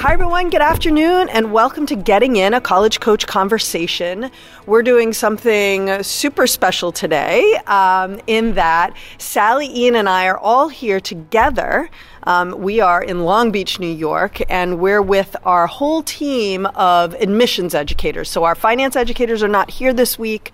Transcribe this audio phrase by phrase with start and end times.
[0.00, 0.48] Hi, everyone.
[0.48, 4.30] Good afternoon, and welcome to Getting In, a college coach conversation.
[4.64, 10.68] We're doing something super special today um, in that Sally, Ian, and I are all
[10.68, 11.90] here together.
[12.22, 17.14] Um, we are in Long Beach, New York, and we're with our whole team of
[17.14, 18.30] admissions educators.
[18.30, 20.52] So, our finance educators are not here this week,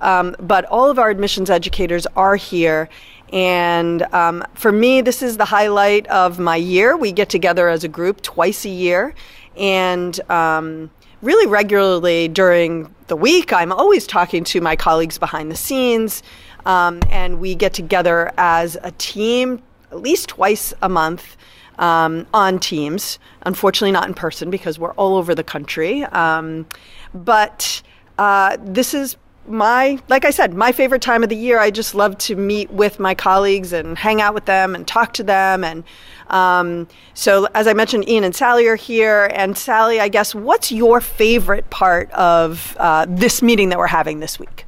[0.00, 2.88] um, but all of our admissions educators are here.
[3.32, 6.96] And um, for me, this is the highlight of my year.
[6.96, 9.14] We get together as a group twice a year.
[9.56, 10.90] And um,
[11.22, 16.22] really regularly during the week, I'm always talking to my colleagues behind the scenes.
[16.64, 21.36] Um, and we get together as a team at least twice a month
[21.78, 23.18] um, on Teams.
[23.42, 26.04] Unfortunately, not in person because we're all over the country.
[26.04, 26.66] Um,
[27.14, 27.82] but
[28.18, 29.16] uh, this is
[29.48, 31.58] my, like I said, my favorite time of the year.
[31.58, 35.12] I just love to meet with my colleagues and hang out with them and talk
[35.14, 35.64] to them.
[35.64, 35.84] And
[36.28, 39.30] um, so, as I mentioned, Ian and Sally are here.
[39.34, 44.20] And Sally, I guess, what's your favorite part of uh, this meeting that we're having
[44.20, 44.66] this week?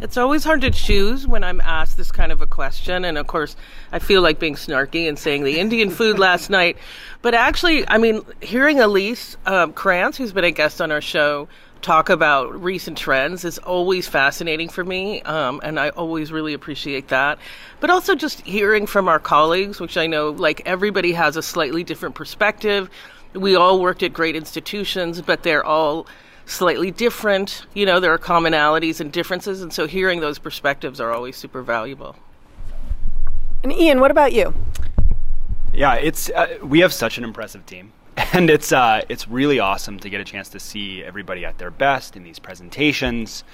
[0.00, 3.04] It's always hard to choose when I'm asked this kind of a question.
[3.04, 3.56] And of course,
[3.92, 6.76] I feel like being snarky and saying the Indian food last night.
[7.22, 11.48] But actually, I mean, hearing Elise um, who's been a guest on our show,
[11.84, 17.08] talk about recent trends is always fascinating for me, um, and I always really appreciate
[17.08, 17.38] that.
[17.80, 21.84] But also just hearing from our colleagues, which I know like everybody has a slightly
[21.84, 22.90] different perspective.
[23.34, 26.06] We all worked at great institutions, but they're all
[26.46, 27.66] slightly different.
[27.74, 31.62] You know, there are commonalities and differences, and so hearing those perspectives are always super
[31.62, 32.16] valuable.
[33.62, 34.54] And Ian, what about you?
[35.72, 37.92] Yeah, it's uh, we have such an impressive team.
[38.16, 41.70] And it's uh, it's really awesome to get a chance to see everybody at their
[41.70, 43.44] best in these presentations.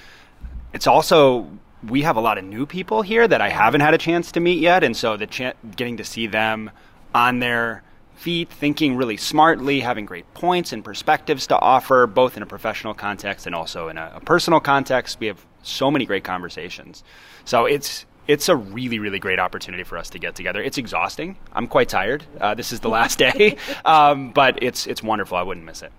[0.73, 1.49] It's also
[1.87, 4.39] we have a lot of new people here that I haven't had a chance to
[4.39, 6.71] meet yet, and so the getting to see them
[7.13, 7.83] on their
[8.15, 12.93] feet, thinking really smartly, having great points and perspectives to offer, both in a professional
[12.93, 15.19] context and also in a, a personal context.
[15.19, 17.03] We have so many great conversations.
[17.45, 20.61] So it's it's a really, really great opportunity for us to get together.
[20.61, 21.37] It's exhausting.
[21.53, 22.23] I'm quite tired.
[22.39, 25.37] Uh, this is the last day, um, but it's it's wonderful.
[25.37, 25.91] I wouldn't miss it.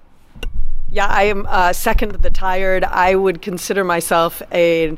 [0.90, 2.84] Yeah, I am uh, second to the tired.
[2.84, 4.96] I would consider myself a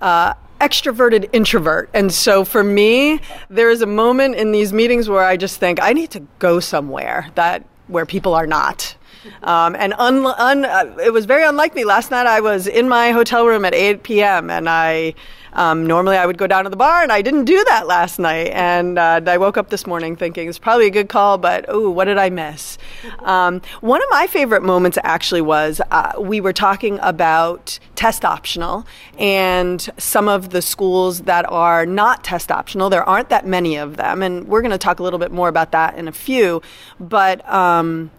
[0.00, 5.24] uh, extroverted introvert, and so for me, there is a moment in these meetings where
[5.24, 8.96] I just think I need to go somewhere that where people are not.
[9.42, 11.84] Um, and un, un, uh, it was very unlike me.
[11.84, 14.50] Last night I was in my hotel room at 8 p.m.
[14.50, 15.14] and I
[15.52, 18.18] um, normally, I would go down to the bar, and I didn't do that last
[18.18, 18.48] night.
[18.48, 21.90] And uh, I woke up this morning thinking it's probably a good call, but oh,
[21.90, 22.78] what did I miss?
[23.20, 28.86] Um, one of my favorite moments actually was uh, we were talking about test optional
[29.18, 32.90] and some of the schools that are not test optional.
[32.90, 35.48] There aren't that many of them, and we're going to talk a little bit more
[35.48, 36.62] about that in a few.
[36.98, 38.10] But um,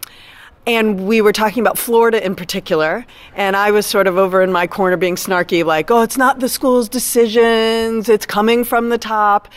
[0.66, 4.52] and we were talking about Florida in particular, and I was sort of over in
[4.52, 8.98] my corner being snarky, like, oh, it's not the school's decisions, it's coming from the
[8.98, 9.48] top.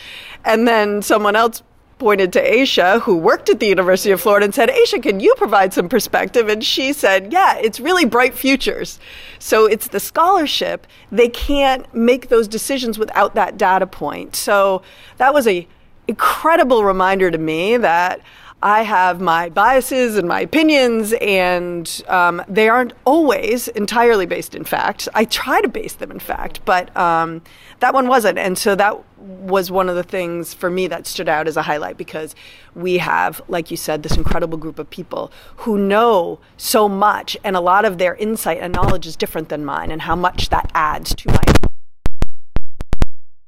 [0.44, 1.62] And then someone else
[1.98, 5.34] pointed to Aisha, who worked at the University of Florida, and said, Aisha, can you
[5.36, 6.48] provide some perspective?
[6.48, 8.98] And she said, yeah, it's really bright futures.
[9.38, 10.86] So it's the scholarship.
[11.10, 14.36] They can't make those decisions without that data point.
[14.36, 14.82] So
[15.16, 15.66] that was a
[16.08, 18.20] incredible reminder to me that
[18.66, 24.64] I have my biases and my opinions, and um, they aren't always entirely based in
[24.64, 25.08] fact.
[25.14, 27.42] I try to base them in fact, but um,
[27.78, 28.38] that one wasn't.
[28.38, 31.62] And so that was one of the things for me that stood out as a
[31.62, 32.34] highlight because
[32.74, 37.54] we have, like you said, this incredible group of people who know so much, and
[37.54, 40.72] a lot of their insight and knowledge is different than mine, and how much that
[40.74, 41.44] adds to my.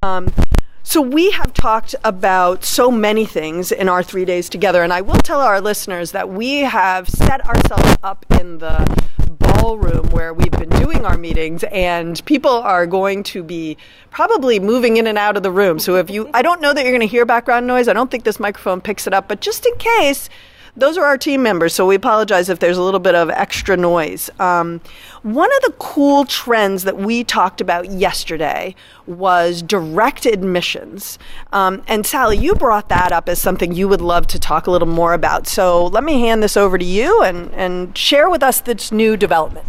[0.00, 0.28] Um,
[0.82, 5.02] so, we have talked about so many things in our three days together, and I
[5.02, 9.06] will tell our listeners that we have set ourselves up in the
[9.38, 13.76] ballroom where we've been doing our meetings, and people are going to be
[14.10, 15.78] probably moving in and out of the room.
[15.78, 18.10] So, if you, I don't know that you're going to hear background noise, I don't
[18.10, 20.30] think this microphone picks it up, but just in case,
[20.78, 23.76] those are our team members, so we apologize if there's a little bit of extra
[23.76, 24.30] noise.
[24.38, 24.80] Um,
[25.22, 28.74] one of the cool trends that we talked about yesterday
[29.06, 31.18] was direct admissions.
[31.52, 34.70] Um, and Sally, you brought that up as something you would love to talk a
[34.70, 35.48] little more about.
[35.48, 39.16] So let me hand this over to you and, and share with us this new
[39.16, 39.66] development.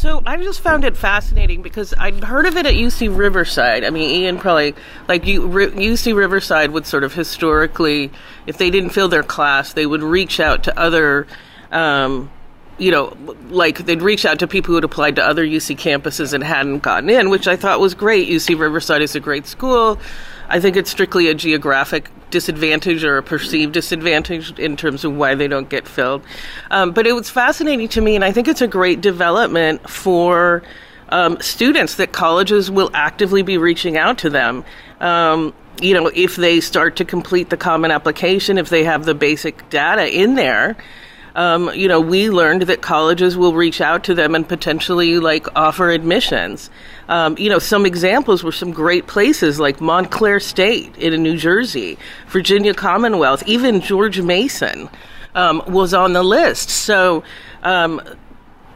[0.00, 3.84] So I just found it fascinating because I'd heard of it at UC Riverside.
[3.84, 4.74] I mean, Ian probably
[5.08, 8.10] like UC Riverside would sort of historically,
[8.46, 11.26] if they didn't fill their class, they would reach out to other.
[11.70, 12.30] Um,
[12.78, 13.14] you know,
[13.50, 16.78] like they'd reach out to people who had applied to other UC campuses and hadn't
[16.78, 18.26] gotten in, which I thought was great.
[18.26, 19.98] UC Riverside is a great school.
[20.50, 25.34] I think it's strictly a geographic disadvantage or a perceived disadvantage in terms of why
[25.34, 26.22] they don't get filled.
[26.70, 30.62] Um, but it was fascinating to me, and I think it's a great development for
[31.08, 34.64] um, students that colleges will actively be reaching out to them.
[35.00, 39.14] Um, you know, if they start to complete the common application, if they have the
[39.14, 40.76] basic data in there,
[41.34, 45.46] um, you know, we learned that colleges will reach out to them and potentially like
[45.56, 46.70] offer admissions.
[47.08, 51.98] Um, you know, some examples were some great places like Montclair State in New Jersey,
[52.28, 54.88] Virginia Commonwealth, even George Mason
[55.34, 56.70] um, was on the list.
[56.70, 57.24] So,
[57.62, 58.00] um,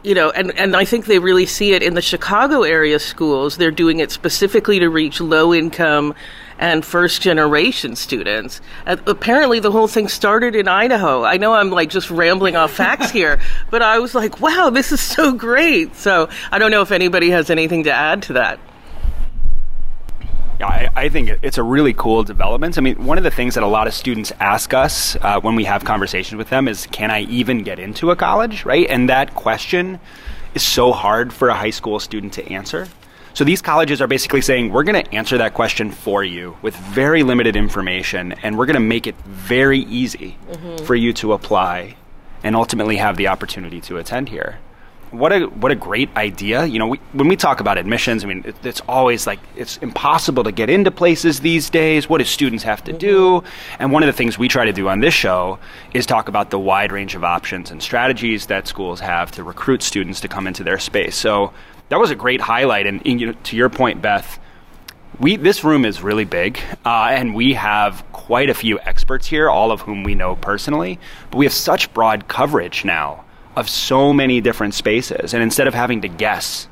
[0.05, 3.57] you know, and, and I think they really see it in the Chicago area schools.
[3.57, 6.13] They're doing it specifically to reach low income
[6.59, 8.61] and first generation students.
[8.85, 11.23] Apparently, the whole thing started in Idaho.
[11.23, 13.39] I know I'm like just rambling off facts here,
[13.71, 15.95] but I was like, wow, this is so great.
[15.95, 18.59] So I don't know if anybody has anything to add to that.
[20.59, 22.77] Yeah, I, I, think it's a really cool development.
[22.77, 25.55] I mean, one of the things that a lot of students ask us uh, when
[25.55, 28.87] we have conversations with them is, can I even get into a college, right?
[28.89, 29.99] And that question
[30.53, 32.87] is so hard for a high school student to answer.
[33.33, 36.73] So these colleges are basically saying, we're going to answer that question for you with
[36.73, 40.85] very limited information, and we're going to make it very easy mm-hmm.
[40.85, 41.97] for you to apply
[42.43, 44.59] and ultimately have the opportunity to attend here.
[45.17, 46.65] What a what a great idea!
[46.65, 49.77] You know, we, when we talk about admissions, I mean, it, it's always like it's
[49.77, 52.09] impossible to get into places these days.
[52.09, 53.43] What do students have to do?
[53.79, 55.59] And one of the things we try to do on this show
[55.93, 59.81] is talk about the wide range of options and strategies that schools have to recruit
[59.83, 61.15] students to come into their space.
[61.15, 61.53] So
[61.89, 62.87] that was a great highlight.
[62.87, 64.39] And, and you know, to your point, Beth,
[65.19, 69.49] we this room is really big, uh, and we have quite a few experts here,
[69.49, 70.99] all of whom we know personally.
[71.31, 73.24] But we have such broad coverage now
[73.55, 76.67] of so many different spaces, and instead of having to guess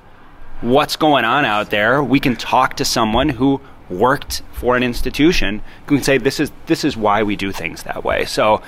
[0.61, 5.61] what's going on out there, we can talk to someone who worked for an institution
[5.87, 8.25] who can say this is this is why we do things that way.
[8.25, 8.61] So.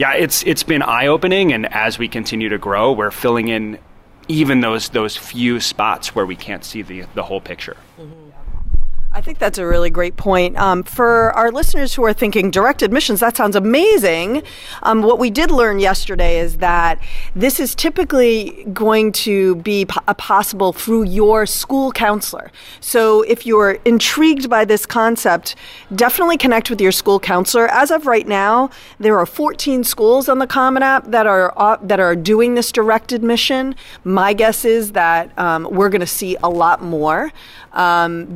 [0.00, 3.80] Yeah, it's it's been eye opening, and as we continue to grow, we're filling in
[4.28, 7.76] even those those few spots where we can't see the the whole picture.
[7.98, 8.27] Mm-hmm.
[9.18, 10.56] I think that's a really great point.
[10.56, 14.44] Um, for our listeners who are thinking direct admissions, that sounds amazing.
[14.84, 17.00] Um, what we did learn yesterday is that
[17.34, 22.52] this is typically going to be po- possible through your school counselor.
[22.78, 25.56] So if you're intrigued by this concept,
[25.92, 27.66] definitely connect with your school counselor.
[27.72, 31.76] As of right now, there are 14 schools on the Common App that are uh,
[31.82, 33.74] that are doing this direct admission.
[34.04, 37.32] My guess is that um, we're going to see a lot more
[37.72, 38.26] um,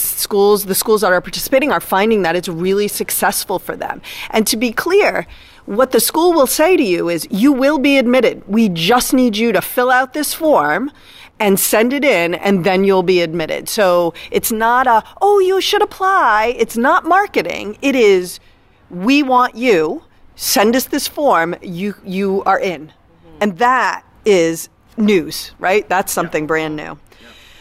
[0.00, 4.00] schools, the schools that are participating, are finding that it's really successful for them.
[4.30, 5.26] And to be clear,
[5.66, 8.42] what the school will say to you is, you will be admitted.
[8.48, 10.90] We just need you to fill out this form
[11.38, 13.68] and send it in and then you'll be admitted.
[13.68, 16.54] So it's not a, oh, you should apply.
[16.58, 17.76] It's not marketing.
[17.82, 18.40] It is,
[18.90, 20.04] we want you.
[20.36, 21.54] Send us this form.
[21.62, 22.86] You, you are in.
[22.88, 23.36] Mm-hmm.
[23.40, 25.88] And that is news, right?
[25.88, 26.48] That's something yeah.
[26.48, 26.98] brand new.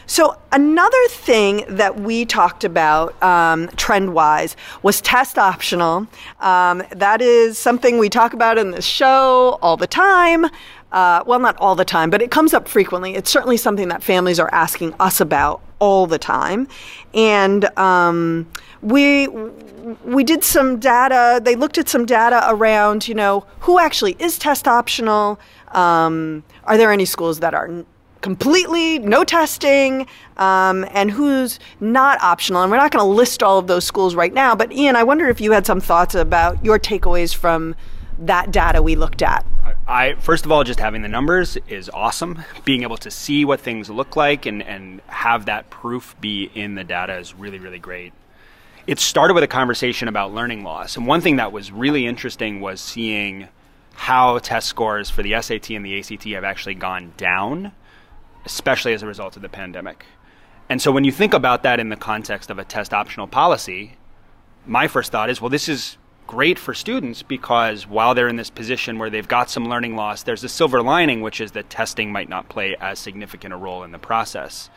[0.10, 6.08] So, another thing that we talked about um, trend wise was test optional.
[6.40, 10.46] Um, that is something we talk about in the show all the time.
[10.94, 13.16] Uh, well, not all the time, but it comes up frequently.
[13.16, 16.70] It's certainly something that families are asking us about all the time.
[17.14, 18.48] And um,
[18.82, 21.42] we we did some data.
[21.44, 25.38] They looked at some data around, you know, who actually is test optional.
[25.74, 27.84] Um, are there any schools that are
[28.22, 30.08] completely no testing
[30.38, 32.62] um, and who's not optional.
[32.64, 35.04] And we're not going to list all of those schools right now, but Ian, I
[35.04, 37.76] wonder if you had some thoughts about your takeaways from
[38.20, 39.46] that data we looked at.
[39.88, 42.44] I first of all, just having the numbers is awesome.
[42.66, 46.76] Being able to see what things look like and, and have that proof be in
[46.76, 48.14] the data is really, really great.
[48.86, 50.96] It started with a conversation about learning loss.
[50.98, 53.50] And one thing that was really interesting was seeing
[53.94, 57.74] how test scores for the SAT and the ACT have actually gone down
[58.48, 60.06] especially as a result of the pandemic.
[60.70, 63.98] And so when you think about that in the context of a test optional policy,
[64.66, 68.50] my first thought is well, this is great for students because while they're in this
[68.50, 72.10] position where they've got some learning loss, there's a silver lining, which is that testing
[72.10, 74.70] might not play as significant a role in the process.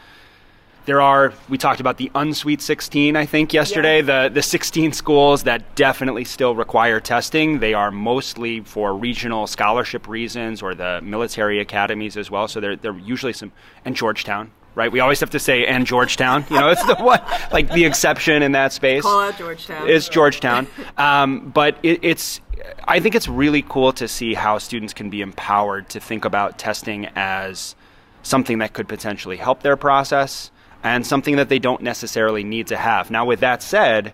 [0.91, 4.03] There are we talked about the unsweet 16 i think yesterday.
[4.03, 7.61] The the 16 schools that definitely still require testing.
[7.61, 12.49] They are mostly for regional scholarship reasons or the military academies as well.
[12.49, 13.53] So they're, they're usually some
[13.85, 14.91] and georgetown right?
[14.91, 16.45] We always have to say and georgetown.
[16.51, 17.21] You know it's the one
[17.53, 19.05] like the exception in that space.
[19.05, 19.89] Call out Georgetown.
[19.89, 20.67] it's georgetown.
[20.99, 22.41] Um, but it, it's
[22.85, 26.59] i think it's really cool to see how students can be empowered to think about
[26.59, 27.77] testing as
[28.23, 30.51] something that could potentially help their process
[30.83, 33.11] and something that they don't necessarily need to have.
[33.11, 34.13] Now, with that said,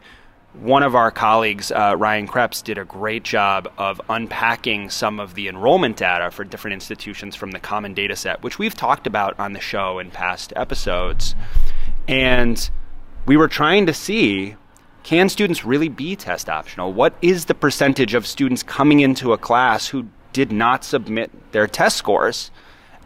[0.61, 5.35] one of our colleagues, uh, Ryan Krebs, did a great job of unpacking some of
[5.35, 9.39] the enrollment data for different institutions from the common data set, which we've talked about
[9.39, 11.35] on the show in past episodes.
[12.09, 12.71] And
[13.27, 14.57] we were trying to see
[15.03, 16.93] can students really be test optional?
[16.93, 21.69] What is the percentage of students coming into a class who did not submit their
[21.69, 22.51] test scores?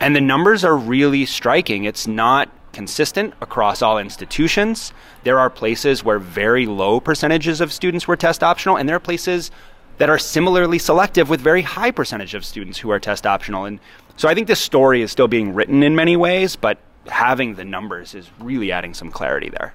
[0.01, 1.85] And the numbers are really striking.
[1.85, 4.93] It's not consistent across all institutions.
[5.25, 9.01] There are places where very low percentages of students were test optional, and there are
[9.01, 9.51] places
[9.99, 13.67] that are similarly selective with very high percentage of students who are test optional.
[13.67, 13.81] And
[14.17, 17.65] so I think this story is still being written in many ways, but having the
[17.65, 19.75] numbers is really adding some clarity there.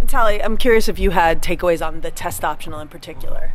[0.00, 3.52] And Sally, I'm curious if you had takeaways on the test optional in particular.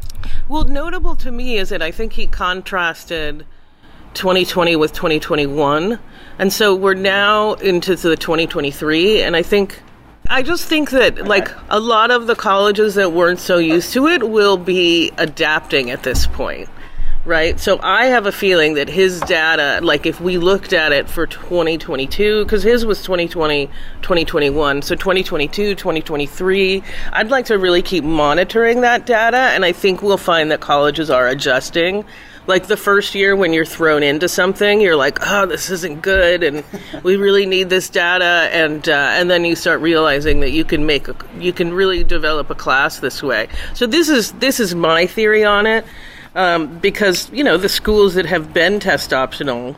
[0.47, 3.45] Well, notable to me is that I think he contrasted
[4.13, 5.99] 2020 with 2021.
[6.39, 9.21] And so we're now into the 2023.
[9.21, 9.81] And I think,
[10.29, 14.07] I just think that like a lot of the colleges that weren't so used to
[14.07, 16.69] it will be adapting at this point.
[17.23, 17.59] Right.
[17.59, 21.27] So I have a feeling that his data, like if we looked at it for
[21.27, 23.67] 2022, because his was 2020,
[24.01, 24.81] 2021.
[24.81, 29.37] So 2022, 2023, I'd like to really keep monitoring that data.
[29.37, 32.05] And I think we'll find that colleges are adjusting
[32.47, 36.43] like the first year when you're thrown into something, you're like, oh, this isn't good,
[36.43, 36.63] and
[37.03, 40.85] we really need this data, and uh, and then you start realizing that you can
[40.85, 43.47] make a, you can really develop a class this way.
[43.73, 45.85] So this is this is my theory on it,
[46.35, 49.75] um, because you know the schools that have been test optional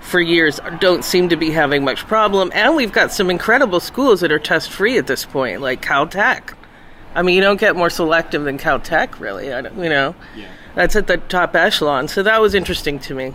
[0.00, 4.20] for years don't seem to be having much problem, and we've got some incredible schools
[4.20, 6.54] that are test free at this point, like Caltech.
[7.14, 9.50] I mean, you don't get more selective than Caltech, really.
[9.50, 10.14] I don't, you know.
[10.36, 12.06] Yeah that's at the top echelon.
[12.06, 13.32] So that was interesting to me.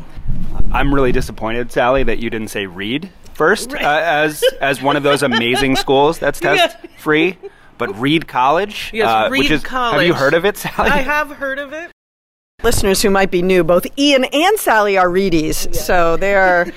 [0.71, 5.03] I'm really disappointed, Sally, that you didn't say Reed first uh, as as one of
[5.03, 6.89] those amazing schools that's test yeah.
[6.97, 7.37] free.
[7.77, 9.97] But Reed College, yes, uh, Reed which is, College.
[9.97, 10.89] have you heard of it, Sally?
[10.91, 11.91] I have heard of it.
[12.61, 15.81] Listeners who might be new, both Ian and Sally are Reedies, yeah.
[15.81, 16.67] so they are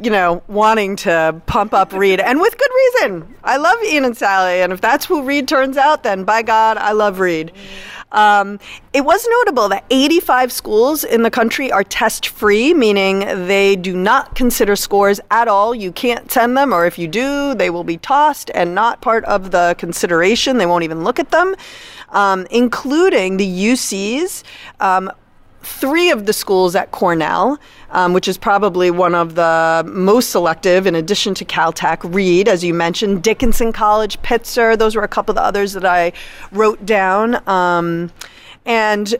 [0.00, 3.34] you know, wanting to pump up Reed, and with good reason.
[3.44, 6.78] I love Ian and Sally, and if that's who Reed turns out, then by God,
[6.78, 7.52] I love Reed.
[8.10, 8.58] Um,
[8.94, 13.94] it was notable that 85 schools in the country are test free, meaning they do
[13.94, 15.74] not consider scores at all.
[15.74, 19.26] You can't send them, or if you do, they will be tossed and not part
[19.26, 20.56] of the consideration.
[20.56, 21.54] They won't even look at them,
[22.08, 24.42] um, including the UCs.
[24.80, 25.12] Um,
[25.62, 27.58] three of the schools at Cornell,
[27.90, 32.64] um, which is probably one of the most selective, in addition to Caltech, Reed, as
[32.64, 34.76] you mentioned, Dickinson College, Pitzer.
[34.76, 36.12] Those were a couple of the others that I
[36.50, 37.46] wrote down.
[37.48, 38.12] Um,
[38.64, 39.14] and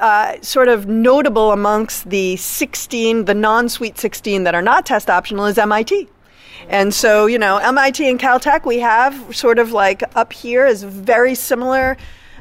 [0.00, 5.10] uh, sort of notable amongst the 16, the non sweet 16 that are not test
[5.10, 6.08] optional is MIT.
[6.68, 10.82] And so, you know, MIT and Caltech, we have sort of like up here is
[10.82, 11.96] very similar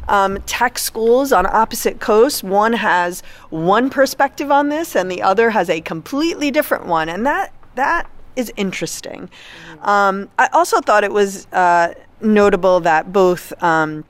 [0.07, 2.43] um, tech schools on opposite coasts.
[2.43, 7.25] One has one perspective on this, and the other has a completely different one, and
[7.25, 9.29] that that is interesting.
[9.81, 13.51] Um, I also thought it was uh, notable that both.
[13.63, 14.05] Um,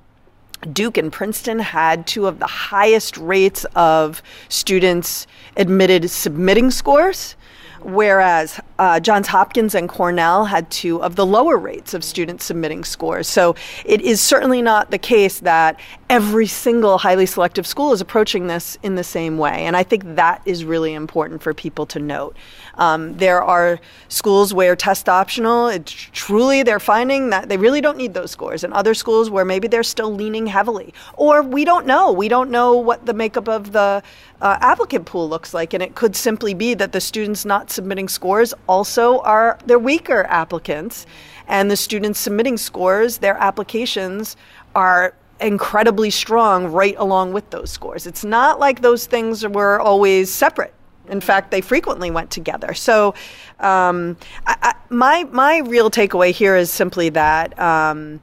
[0.74, 7.36] Duke and Princeton had two of the highest rates of students admitted submitting scores
[7.82, 12.84] whereas uh, Johns Hopkins and Cornell had two of the lower rates of students submitting
[12.84, 13.28] scores.
[13.28, 13.56] So
[13.86, 15.80] it is certainly not the case that
[16.10, 19.66] every single highly selective school is approaching this in the same way.
[19.66, 22.38] And I think that is really important for people to note.
[22.76, 27.98] Um, there are schools where test optional, it's truly they're finding that they really don't
[27.98, 30.94] need those scores, and other schools where maybe they're still leaning heavily.
[31.16, 32.12] Or we don't know.
[32.12, 34.04] We don't know what the makeup of the
[34.42, 38.08] uh, applicant pool looks like, and it could simply be that the students not submitting
[38.08, 41.06] scores also are they're weaker applicants,
[41.48, 44.36] and the students submitting scores, their applications
[44.76, 48.08] are incredibly strong right along with those scores.
[48.08, 50.74] It's not like those things were always separate.
[51.10, 52.74] In fact, they frequently went together.
[52.74, 53.14] So,
[53.60, 58.22] um, I, I, my my real takeaway here is simply that um,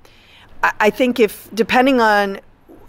[0.62, 2.40] I, I think if depending on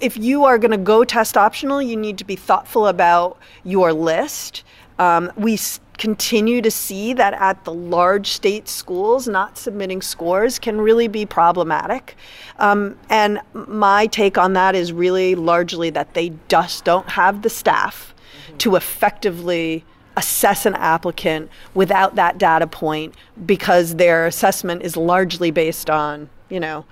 [0.02, 3.94] if you are going to go test optional, you need to be thoughtful about your
[3.94, 4.64] list.
[5.00, 5.58] Um, we
[5.98, 11.25] continue to see that at the large state schools, not submitting scores can really be
[11.25, 12.16] problematic.
[12.60, 17.50] Um, and my take on that is really largely that they just don't have the
[17.50, 18.14] staff
[18.48, 18.58] mm-hmm.
[18.58, 19.86] to effectively
[20.18, 23.14] assess an applicant without that data point
[23.46, 26.86] because their assessment is largely based on, you know,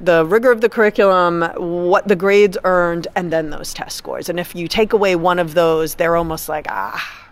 [0.00, 4.28] the rigor of the curriculum, what the grades earned, and then those test scores.
[4.28, 7.27] And if you take away one of those, they're almost like, ah,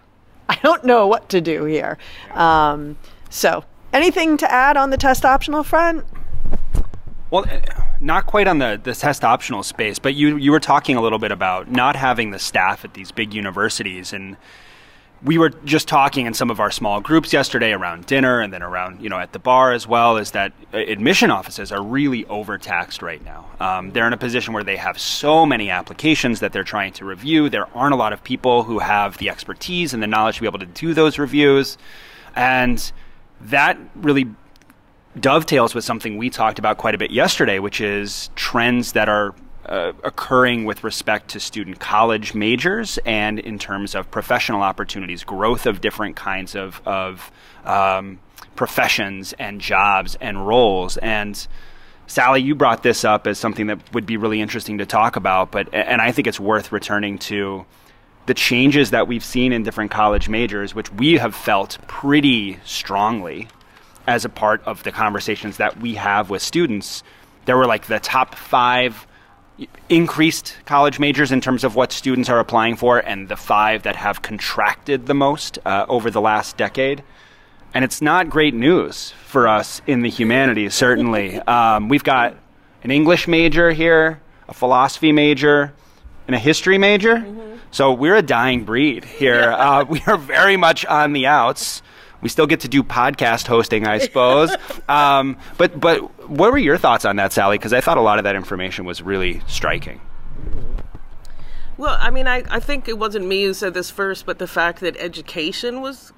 [0.48, 1.98] I don't know what to do here.
[2.32, 2.96] Um,
[3.30, 6.04] so, anything to add on the test optional front?
[7.30, 7.60] Well, eh,
[8.00, 11.18] not quite on the, the test optional space, but you you were talking a little
[11.18, 14.36] bit about not having the staff at these big universities and
[15.26, 18.62] we were just talking in some of our small groups yesterday around dinner and then
[18.62, 23.02] around you know at the bar as well is that admission offices are really overtaxed
[23.02, 23.45] right now.
[23.59, 27.04] Um, they're in a position where they have so many applications that they're trying to
[27.04, 27.50] review.
[27.50, 30.47] There aren't a lot of people who have the expertise and the knowledge to be
[30.47, 31.76] able to do those reviews.
[32.37, 32.92] And
[33.40, 34.26] that really
[35.18, 39.35] dovetails with something we talked about quite a bit yesterday which is trends that are
[39.68, 45.66] uh, occurring with respect to student college majors and in terms of professional opportunities, growth
[45.66, 47.30] of different kinds of, of
[47.64, 48.18] um,
[48.54, 50.96] professions and jobs and roles.
[50.99, 51.46] And
[52.06, 55.50] Sally, you brought this up as something that would be really interesting to talk about,
[55.50, 57.66] but and I think it's worth returning to
[58.26, 63.49] the changes that we've seen in different college majors, which we have felt pretty strongly
[64.06, 67.02] as a part of the conversations that we have with students.
[67.44, 69.06] There were like the top five
[69.88, 73.96] increased college majors in terms of what students are applying for, and the five that
[73.96, 77.02] have contracted the most uh, over the last decade.
[77.75, 81.40] And it's not great news for us in the humanities, certainly.
[81.48, 82.36] Um, we've got
[82.82, 85.72] an English major here, a philosophy major,
[86.26, 87.16] and a history major.
[87.16, 87.56] Mm-hmm.
[87.70, 89.52] So we're a dying breed here.
[89.52, 91.82] Uh, we are very much on the outs.
[92.20, 94.54] We still get to do podcast hosting, I suppose.
[94.88, 97.58] um, but but what were your thoughts on that, Sally?
[97.58, 100.00] Because I thought a lot of that information was really striking.
[101.76, 104.46] Well, I mean, I, I think it wasn't me who said this first, but the
[104.46, 106.12] fact that education was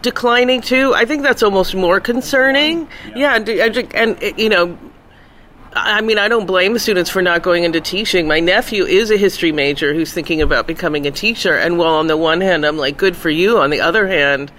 [0.00, 2.88] declining too, I think that's almost more concerning.
[3.14, 4.78] Yeah, yeah and, and you know,
[5.72, 8.26] I mean, I don't blame students for not going into teaching.
[8.26, 11.54] My nephew is a history major who's thinking about becoming a teacher.
[11.56, 14.50] And while on the one hand, I'm like, good for you, on the other hand,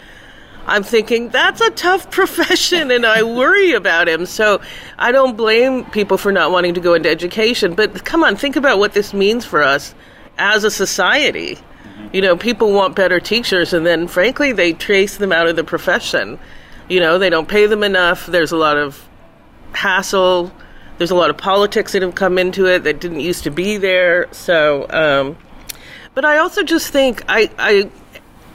[0.68, 4.26] I'm thinking that's a tough profession and I worry about him.
[4.26, 4.62] So
[4.98, 7.74] I don't blame people for not wanting to go into education.
[7.74, 9.96] But come on, think about what this means for us
[10.38, 11.56] as a society.
[11.56, 12.08] Mm-hmm.
[12.14, 15.64] You know, people want better teachers and then frankly they trace them out of the
[15.64, 16.40] profession.
[16.90, 18.26] You know, they don't pay them enough.
[18.26, 19.08] There's a lot of
[19.74, 20.52] hassle.
[20.98, 23.78] There's a lot of politics that have come into it that didn't used to be
[23.78, 24.28] there.
[24.32, 25.38] So, um,
[26.14, 27.90] but I also just think I, I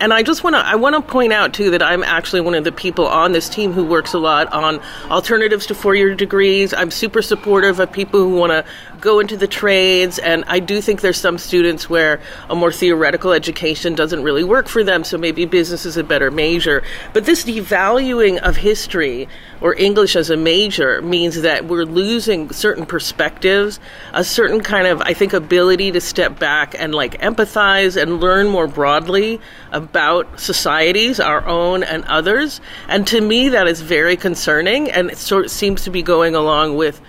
[0.01, 2.55] and I just want to I want to point out too that I'm actually one
[2.55, 4.81] of the people on this team who works a lot on
[5.11, 6.75] alternatives to four-year degrees.
[6.75, 8.65] I'm super supportive of people who want to
[9.01, 13.33] go into the trades and I do think there's some students where a more theoretical
[13.33, 16.83] education doesn't really work for them so maybe business is a better major.
[17.13, 19.29] But this devaluing of history
[19.61, 23.81] or English as a major means that we're losing certain perspectives,
[24.13, 28.49] a certain kind of I think ability to step back and like empathize and learn
[28.49, 29.41] more broadly
[29.73, 32.61] about societies, our own and others.
[32.89, 36.35] And to me, that is very concerning, and it sort of seems to be going
[36.35, 37.01] along with.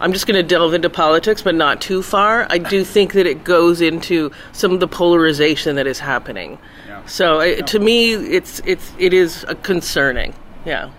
[0.00, 2.46] I'm just going to delve into politics, but not too far.
[2.50, 6.58] I do think that it goes into some of the polarization that is happening.
[6.86, 7.04] Yeah.
[7.06, 10.34] So it, to me, it's it's it is concerning.
[10.64, 10.90] Yeah.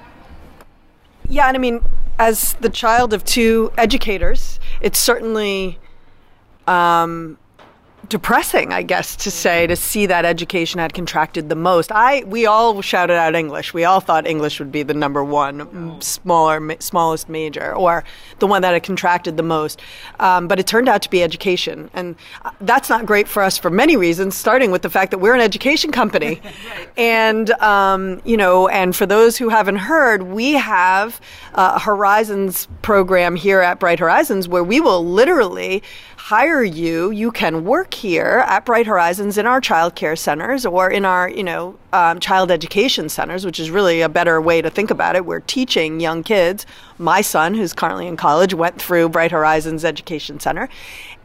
[1.28, 1.82] Yeah, and I mean,
[2.20, 5.80] as the child of two educators, it's certainly
[6.68, 7.38] um,
[8.10, 11.92] depressing, I guess, to say to see that education had contracted the most.
[11.92, 13.74] I we all shouted out English.
[13.74, 18.04] We all thought English would be the number one smaller smallest major or
[18.40, 19.82] the one that had contracted the most.
[20.20, 23.58] Um, but it turned out to be education, and uh, that's not great for us
[23.58, 24.36] for many reasons.
[24.36, 26.42] Starting with the fact that we're an education company,
[26.98, 31.20] and um, you know, and for those who haven't heard, we have
[31.54, 35.82] a Horizons program here at Bright Horizons where we will literally
[36.26, 37.12] hire you.
[37.12, 41.30] You can work here at Bright Horizons in our child care centers or in our,
[41.30, 45.16] you know, um, child education centers, which is really a better way to think about
[45.16, 45.24] it.
[45.24, 46.66] We're teaching young kids.
[46.98, 50.68] My son, who's currently in college, went through Bright Horizons Education Center,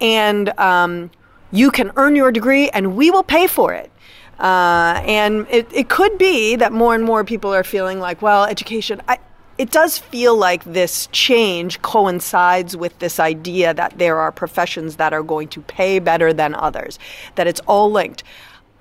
[0.02, 1.10] and um,
[1.50, 3.90] you can earn your degree, and we will pay for it.
[4.38, 8.44] Uh, and it, it could be that more and more people are feeling like, well,
[8.44, 9.00] education.
[9.08, 9.16] I,
[9.60, 15.12] it does feel like this change coincides with this idea that there are professions that
[15.12, 16.98] are going to pay better than others,
[17.34, 18.24] that it's all linked.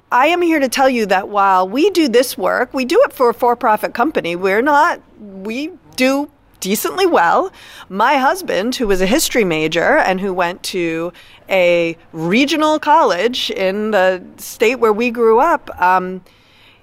[0.09, 3.11] I am here to tell you that while we do this work, we do it
[3.11, 4.37] for a for profit company.
[4.37, 7.51] We're not, we do decently well.
[7.89, 11.11] My husband, who was a history major and who went to
[11.49, 16.23] a regional college in the state where we grew up, um,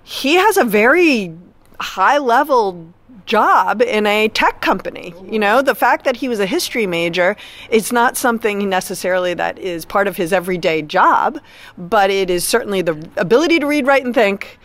[0.02, 1.34] he has a very
[1.80, 2.92] high level
[3.26, 5.12] job in a tech company.
[5.30, 7.36] You know, the fact that he was a history major
[7.70, 11.40] is not something necessarily that is part of his everyday job,
[11.76, 14.58] but it is certainly the ability to read, write, and think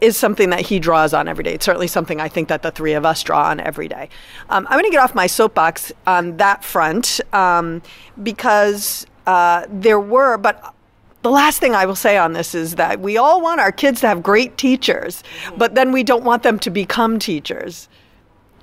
[0.00, 1.54] is something that he draws on every day.
[1.54, 4.08] It's certainly something I think that the three of us draw on every day.
[4.50, 7.82] Um, I'm going to get off my soapbox on that front um,
[8.22, 10.74] because uh, there were, but
[11.26, 14.00] the last thing I will say on this is that we all want our kids
[14.02, 15.24] to have great teachers,
[15.56, 17.88] but then we don't want them to become teachers.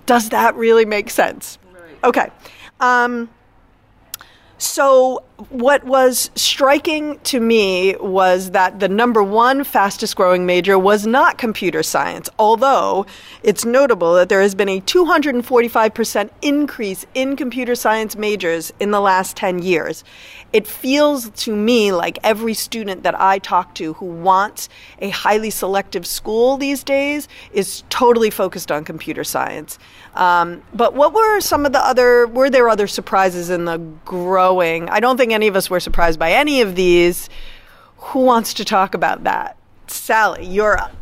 [0.05, 1.57] Does that really make sense?
[1.73, 2.03] Right.
[2.05, 2.29] Okay.
[2.79, 3.29] Um,
[4.57, 11.05] so, what was striking to me was that the number one fastest growing major was
[11.05, 13.05] not computer science, although
[13.43, 19.01] it's notable that there has been a 245% increase in computer science majors in the
[19.01, 20.05] last 10 years.
[20.53, 25.49] It feels to me like every student that I talk to who wants a highly
[25.49, 29.79] selective school these days is totally focused on computer science.
[30.13, 34.89] Um, but what were some of the other, were there other surprises in the growing?
[34.89, 37.29] I don't think any of us were surprised by any of these.
[37.97, 39.57] Who wants to talk about that?
[39.87, 40.95] Sally, you're up.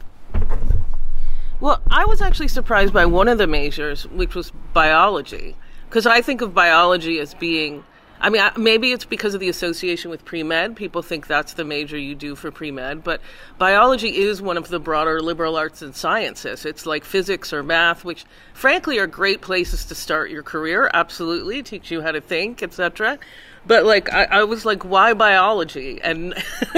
[1.60, 5.58] Well, I was actually surprised by one of the majors, which was biology,
[5.90, 7.84] because I think of biology as being
[8.22, 10.76] I mean, maybe it's because of the association with pre med.
[10.76, 13.20] People think that's the major you do for pre med, but
[13.58, 16.64] biology is one of the broader liberal arts and sciences.
[16.64, 20.90] It's like physics or math, which frankly are great places to start your career.
[20.94, 23.18] Absolutely, teach you how to think, etc.
[23.66, 26.00] But like, I, I, was like, why biology?
[26.02, 26.36] And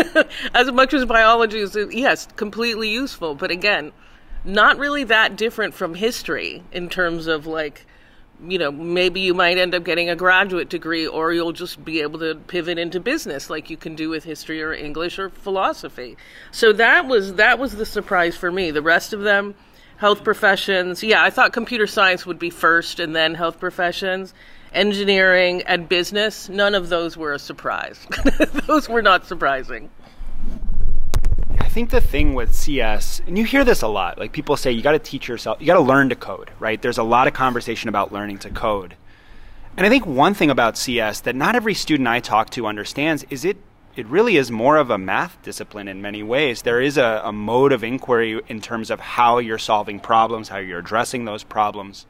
[0.53, 3.91] as much as biology is, yes, completely useful, but again,
[4.45, 7.85] not really that different from history in terms of like
[8.47, 12.01] you know, maybe you might end up getting a graduate degree or you'll just be
[12.01, 16.17] able to pivot into business like you can do with history or English or philosophy.
[16.51, 18.71] So that was that was the surprise for me.
[18.71, 19.55] The rest of them
[19.97, 21.01] health professions.
[21.03, 24.33] Yeah, I thought computer science would be first and then health professions.
[24.73, 28.05] Engineering and business, none of those were a surprise.
[28.67, 29.89] those were not surprising.
[31.59, 34.71] I think the thing with CS, and you hear this a lot, like people say
[34.71, 36.81] you got to teach yourself, you got to learn to code, right?
[36.81, 38.95] There's a lot of conversation about learning to code.
[39.75, 43.25] And I think one thing about CS that not every student I talk to understands
[43.29, 43.57] is it
[43.95, 46.63] it really is more of a math discipline in many ways.
[46.63, 50.57] There is a, a mode of inquiry in terms of how you're solving problems, how
[50.57, 52.07] you're addressing those problems.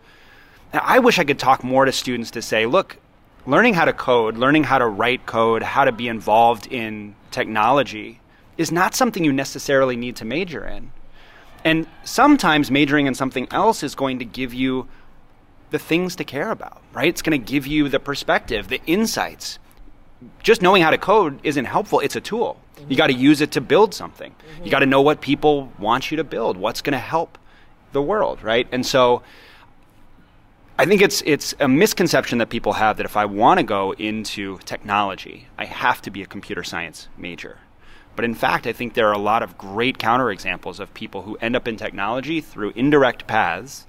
[0.73, 2.99] Now, I wish I could talk more to students to say, look,
[3.45, 8.21] learning how to code, learning how to write code, how to be involved in technology
[8.57, 10.91] is not something you necessarily need to major in.
[11.63, 14.87] And sometimes majoring in something else is going to give you
[15.71, 17.07] the things to care about, right?
[17.07, 19.59] It's going to give you the perspective, the insights.
[20.41, 22.59] Just knowing how to code isn't helpful, it's a tool.
[22.75, 22.91] Mm-hmm.
[22.91, 24.31] You got to use it to build something.
[24.31, 24.65] Mm-hmm.
[24.65, 27.37] You got to know what people want you to build, what's going to help
[27.91, 28.67] the world, right?
[28.71, 29.23] And so
[30.77, 33.93] I think it's it's a misconception that people have that if I want to go
[33.93, 37.59] into technology, I have to be a computer science major.
[38.15, 41.37] But in fact, I think there are a lot of great counterexamples of people who
[41.41, 43.87] end up in technology through indirect paths,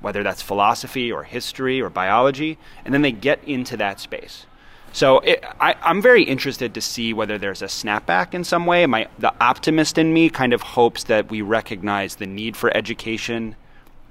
[0.00, 4.46] whether that's philosophy or history or biology, and then they get into that space.
[4.92, 8.86] So it, I, am very interested to see whether there's a snapback in some way.
[8.86, 13.54] My, the optimist in me kind of hopes that we recognize the need for education.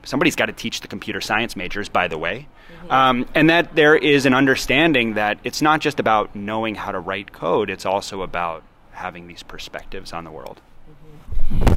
[0.04, 2.48] Somebody's got to teach the computer science majors, by the way.
[2.78, 2.92] Mm-hmm.
[2.92, 7.00] Um, and that there is an understanding that it's not just about knowing how to
[7.00, 8.64] write code, it's also about
[9.00, 10.62] having these perspectives on the world.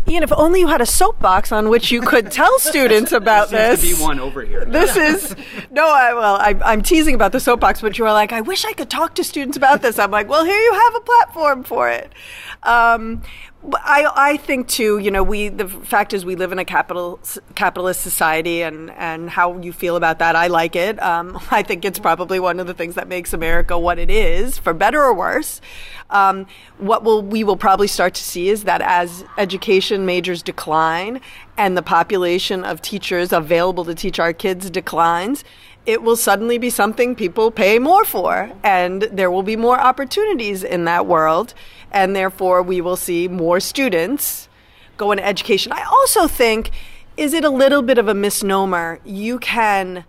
[0.09, 3.81] Ian, if only you had a soapbox on which you could tell students about this.
[3.81, 4.65] Be one over here.
[4.65, 5.35] This is
[5.71, 5.89] no.
[5.89, 8.73] I, well, I, am teasing about the soapbox, but you were like, I wish I
[8.73, 9.99] could talk to students about this.
[9.99, 12.13] I'm like, well, here you have a platform for it.
[12.63, 13.23] Um,
[13.65, 17.21] I, I think too, you know, we the fact is we live in a capital
[17.55, 21.01] capitalist society, and and how you feel about that, I like it.
[21.01, 24.59] Um, I think it's probably one of the things that makes America what it is,
[24.59, 25.61] for better or worse.
[26.11, 26.47] Um,
[26.79, 31.21] what will we will probably start to see is that as education majors decline
[31.57, 35.45] and the population of teachers available to teach our kids declines,
[35.85, 40.63] it will suddenly be something people pay more for, and there will be more opportunities
[40.63, 41.55] in that world,
[41.93, 44.49] and therefore we will see more students
[44.97, 45.73] go into education.
[45.73, 46.71] I also think,
[47.17, 49.01] is it a little bit of a misnomer?
[49.05, 50.05] You can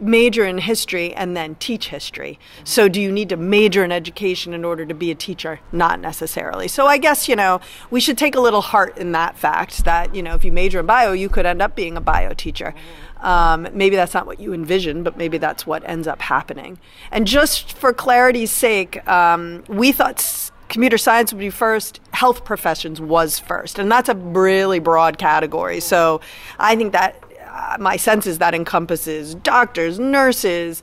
[0.00, 2.38] major in history and then teach history.
[2.64, 5.60] So, do you need to major in education in order to be a teacher?
[5.72, 6.68] Not necessarily.
[6.68, 10.14] So, I guess, you know, we should take a little heart in that fact that,
[10.14, 12.74] you know, if you major in bio, you could end up being a bio teacher.
[13.20, 16.78] Um, maybe that's not what you envision, but maybe that's what ends up happening.
[17.10, 23.00] And just for clarity's sake, um, we thought computer science would be first, health professions
[23.00, 23.78] was first.
[23.78, 25.80] And that's a really broad category.
[25.80, 26.20] So
[26.58, 30.82] I think that uh, my sense is that encompasses doctors, nurses,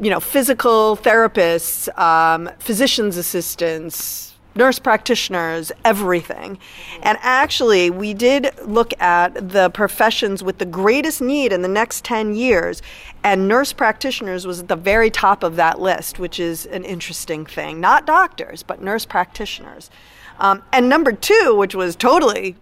[0.00, 6.58] you know, physical therapists, um, physician's assistants, nurse practitioners, everything.
[7.02, 12.04] And actually, we did look at the professions with the greatest need in the next
[12.04, 12.82] 10 years,
[13.24, 17.44] and nurse practitioners was at the very top of that list, which is an interesting
[17.44, 17.80] thing.
[17.80, 19.90] Not doctors, but nurse practitioners.
[20.38, 22.56] Um, and number two, which was totally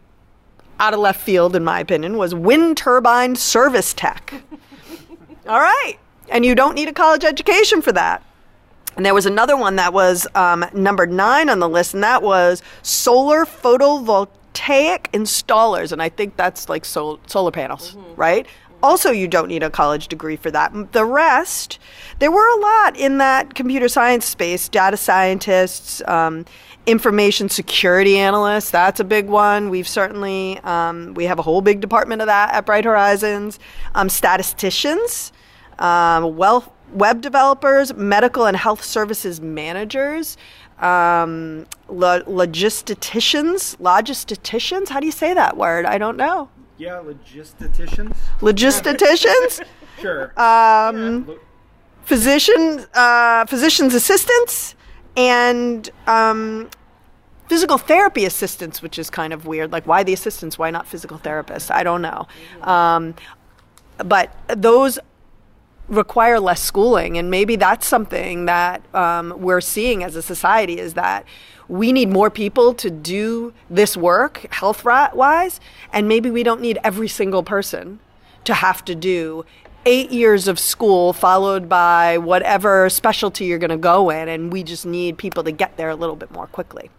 [0.80, 4.34] out of left field, in my opinion, was wind turbine service tech.
[5.48, 5.96] All right.
[6.28, 8.22] And you don't need a college education for that.
[8.96, 12.22] And there was another one that was um, number nine on the list, and that
[12.22, 15.92] was solar photovoltaic installers.
[15.92, 18.14] And I think that's like sol- solar panels, mm-hmm.
[18.14, 18.46] right?
[18.86, 20.92] Also, you don't need a college degree for that.
[20.92, 21.78] The rest,
[22.20, 26.44] there were a lot in that computer science space data scientists, um,
[26.86, 31.80] information security analysts that's a big one we've certainly um, we have a whole big
[31.80, 33.58] department of that at bright horizons
[33.96, 35.32] um, statisticians
[35.80, 40.36] um, wealth web developers, medical and health services managers,
[40.78, 44.88] um, lo- logisticians, logisticians.
[44.88, 45.86] How do you say that word?
[45.86, 46.48] I don't know.
[46.78, 48.16] Yeah, logisticians.
[48.40, 49.64] Logisticians.
[50.00, 50.24] sure.
[50.40, 51.34] Um, yeah.
[52.04, 54.74] physician, uh, physicians assistants,
[55.16, 56.68] and um,
[57.48, 59.72] physical therapy assistants, which is kind of weird.
[59.72, 60.58] Like, why the assistants?
[60.58, 61.70] Why not physical therapists?
[61.70, 62.26] I don't know.
[62.62, 63.14] Um,
[63.98, 64.98] but those
[65.88, 67.16] require less schooling.
[67.18, 71.24] And maybe that's something that um, we're seeing as a society is that
[71.68, 75.60] we need more people to do this work health wise
[75.92, 77.98] and maybe we don't need every single person
[78.44, 79.44] to have to do
[79.84, 84.62] eight years of school followed by whatever specialty you're going to go in and we
[84.62, 86.90] just need people to get there a little bit more quickly.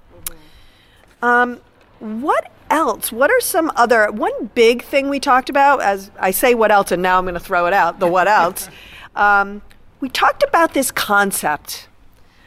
[1.22, 1.62] Um,
[2.00, 3.12] what else?
[3.12, 5.82] What are some other one big thing we talked about?
[5.82, 8.00] As I say, what else, and now I'm going to throw it out.
[8.00, 8.70] The what else?
[9.16, 9.62] um,
[10.00, 11.88] we talked about this concept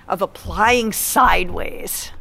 [0.08, 2.12] of applying sideways.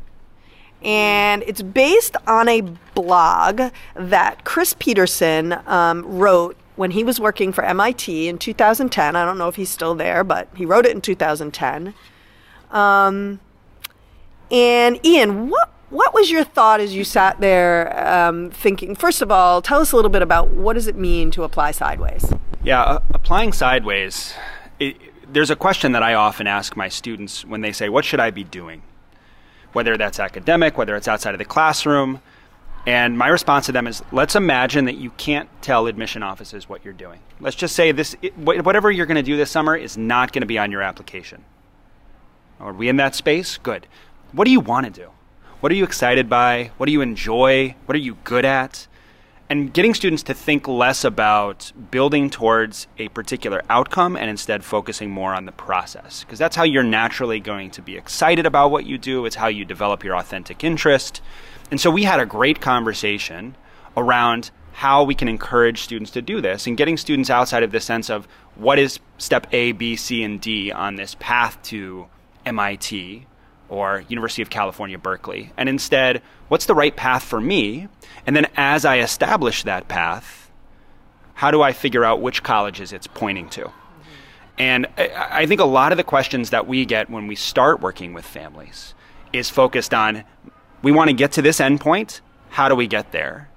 [0.81, 2.61] And it's based on a
[2.95, 9.15] blog that Chris Peterson um, wrote when he was working for MIT in 2010.
[9.15, 11.93] I don't know if he's still there, but he wrote it in 2010.
[12.71, 13.41] Um,
[14.49, 18.95] and Ian, what what was your thought as you sat there um, thinking?
[18.95, 21.71] First of all, tell us a little bit about what does it mean to apply
[21.71, 22.31] sideways.
[22.63, 24.33] Yeah, uh, applying sideways.
[24.79, 24.97] It,
[25.31, 28.31] there's a question that I often ask my students when they say, "What should I
[28.31, 28.83] be doing?"
[29.73, 32.21] Whether that's academic, whether it's outside of the classroom,
[32.87, 36.83] and my response to them is, "Let's imagine that you can't tell admission offices what
[36.83, 37.19] you're doing.
[37.39, 40.47] Let's just say this: whatever you're going to do this summer is not going to
[40.47, 41.45] be on your application.
[42.59, 43.57] Are we in that space?
[43.57, 43.87] Good.
[44.31, 45.09] What do you want to do?"
[45.59, 46.71] What are you excited by?
[46.77, 47.75] What do you enjoy?
[47.85, 48.87] What are you good at?
[49.49, 55.11] And getting students to think less about building towards a particular outcome and instead focusing
[55.11, 56.23] more on the process.
[56.23, 59.47] Because that's how you're naturally going to be excited about what you do, it's how
[59.47, 61.21] you develop your authentic interest.
[61.69, 63.57] And so we had a great conversation
[63.97, 67.81] around how we can encourage students to do this and getting students outside of the
[67.81, 72.07] sense of what is step A, B, C, and D on this path to
[72.45, 73.25] MIT
[73.69, 77.87] or University of California, Berkeley, and instead, what's the right path for me?
[78.25, 80.51] And then as I establish that path,
[81.35, 83.71] how do I figure out which colleges it's pointing to?
[84.57, 87.79] And I, I think a lot of the questions that we get when we start
[87.79, 88.93] working with families
[89.31, 90.23] is focused on
[90.81, 92.21] we want to get to this endpoint.
[92.49, 93.49] How do we get there?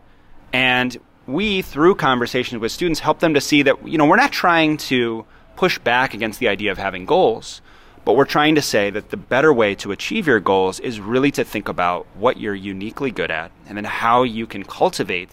[0.53, 0.97] And
[1.27, 4.77] we, through conversations with students, help them to see that you know we're not trying
[4.77, 5.25] to
[5.57, 7.63] push back against the idea of having goals
[8.05, 11.31] but we're trying to say that the better way to achieve your goals is really
[11.33, 15.31] to think about what you're uniquely good at and then how you can cultivate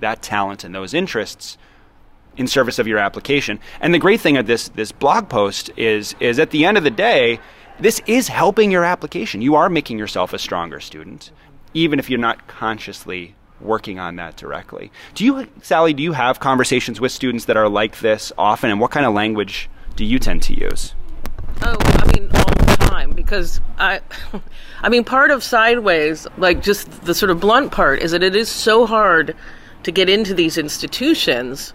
[0.00, 1.56] that talent and those interests
[2.36, 3.58] in service of your application.
[3.80, 6.84] And the great thing of this this blog post is is at the end of
[6.84, 7.40] the day,
[7.78, 9.42] this is helping your application.
[9.42, 11.30] You are making yourself a stronger student,
[11.74, 14.90] even if you're not consciously working on that directly.
[15.14, 18.80] Do you Sally, do you have conversations with students that are like this often and
[18.80, 20.94] what kind of language do you tend to use?
[21.62, 24.00] Oh, I mean, all the time because I,
[24.82, 28.34] I mean, part of Sideways, like just the sort of blunt part, is that it
[28.34, 29.36] is so hard
[29.82, 31.72] to get into these institutions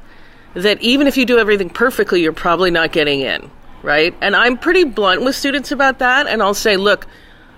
[0.54, 3.50] that even if you do everything perfectly, you're probably not getting in,
[3.84, 4.16] right?
[4.22, 7.08] And I'm pretty blunt with students about that, and I'll say, look,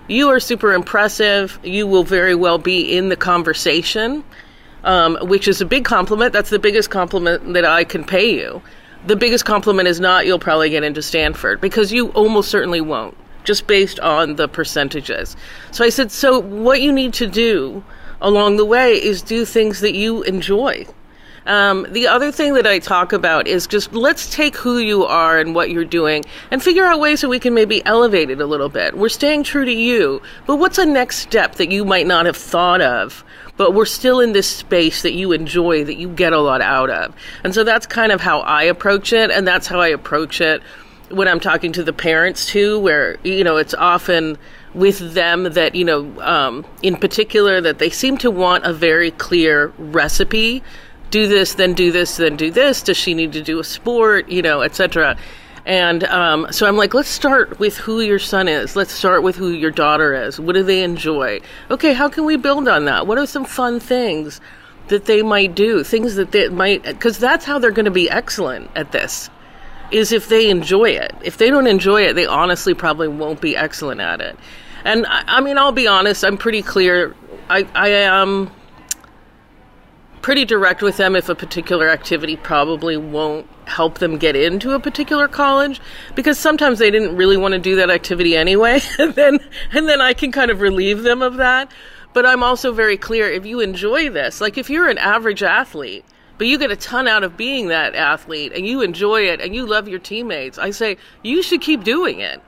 [0.08, 1.58] you are super impressive.
[1.62, 4.24] You will very well be in the conversation,
[4.84, 6.32] um, which is a big compliment.
[6.32, 8.62] That's the biggest compliment that I can pay you.
[9.06, 13.16] The biggest compliment is not you'll probably get into Stanford because you almost certainly won't,
[13.44, 15.36] just based on the percentages.
[15.70, 17.82] So I said, so what you need to do
[18.20, 20.86] along the way is do things that you enjoy.
[21.46, 25.38] Um, the other thing that I talk about is just let's take who you are
[25.38, 28.44] and what you're doing and figure out ways that we can maybe elevate it a
[28.44, 28.98] little bit.
[28.98, 32.36] We're staying true to you, but what's a next step that you might not have
[32.36, 33.24] thought of?
[33.58, 36.88] But we're still in this space that you enjoy, that you get a lot out
[36.88, 37.14] of.
[37.44, 40.62] And so that's kind of how I approach it, and that's how I approach it
[41.10, 44.38] when I'm talking to the parents too, where, you know, it's often
[44.74, 49.10] with them that, you know, um, in particular, that they seem to want a very
[49.10, 50.62] clear recipe
[51.10, 52.82] do this, then do this, then do this.
[52.82, 55.16] Does she need to do a sport, you know, etc.
[55.68, 58.74] And um, so I'm like, let's start with who your son is.
[58.74, 60.40] Let's start with who your daughter is.
[60.40, 61.42] What do they enjoy?
[61.70, 63.06] Okay, how can we build on that?
[63.06, 64.40] What are some fun things
[64.88, 65.84] that they might do?
[65.84, 69.28] Things that they might, because that's how they're going to be excellent at this.
[69.90, 71.14] Is if they enjoy it.
[71.22, 74.38] If they don't enjoy it, they honestly probably won't be excellent at it.
[74.84, 76.24] And I, I mean, I'll be honest.
[76.24, 77.14] I'm pretty clear.
[77.50, 78.50] I, I am
[80.22, 84.80] pretty direct with them if a particular activity probably won't help them get into a
[84.80, 85.80] particular college
[86.14, 89.38] because sometimes they didn't really want to do that activity anyway and then
[89.72, 91.70] and then I can kind of relieve them of that.
[92.14, 96.04] But I'm also very clear if you enjoy this like if you're an average athlete
[96.38, 99.54] but you get a ton out of being that athlete and you enjoy it and
[99.54, 102.42] you love your teammates I say you should keep doing it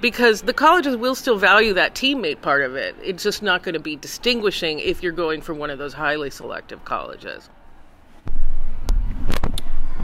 [0.00, 2.94] because the colleges will still value that teammate part of it.
[3.02, 6.30] It's just not going to be distinguishing if you're going for one of those highly
[6.30, 7.48] selective colleges.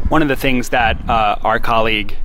[0.09, 2.17] One of the things that uh, our colleague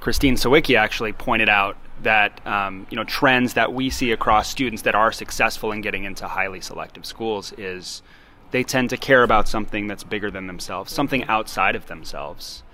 [0.00, 4.82] Christine Sawicki actually pointed out that um, you know trends that we see across students
[4.82, 8.02] that are successful in getting into highly selective schools is
[8.50, 12.64] they tend to care about something that's bigger than themselves, something outside of themselves,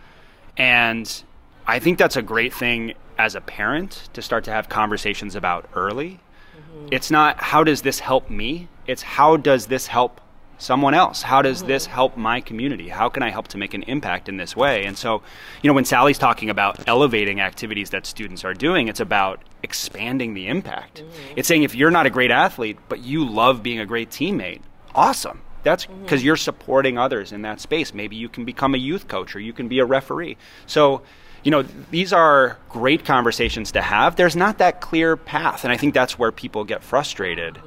[0.56, 1.22] and
[1.66, 5.68] I think that's a great thing as a parent to start to have conversations about
[5.74, 6.20] early.
[6.56, 6.88] Mm-hmm.
[6.92, 8.68] It's not how does this help me?
[8.86, 10.20] It's how does this help
[10.58, 11.22] someone else?
[11.22, 11.68] How does mm-hmm.
[11.68, 12.88] this help my community?
[12.88, 14.84] How can I help to make an impact in this way?
[14.84, 15.22] And so,
[15.62, 20.34] you know, when Sally's talking about elevating activities that students are doing, it's about expanding
[20.34, 21.02] the impact.
[21.02, 21.34] Mm-hmm.
[21.36, 24.62] It's saying if you're not a great athlete, but you love being a great teammate,
[24.94, 25.42] awesome.
[25.62, 26.26] That's because mm-hmm.
[26.26, 27.92] you're supporting others in that space.
[27.92, 30.36] Maybe you can become a youth coach or you can be a referee.
[30.66, 31.02] So,
[31.48, 34.16] you know, these are great conversations to have.
[34.16, 37.58] There's not that clear path, and I think that's where people get frustrated.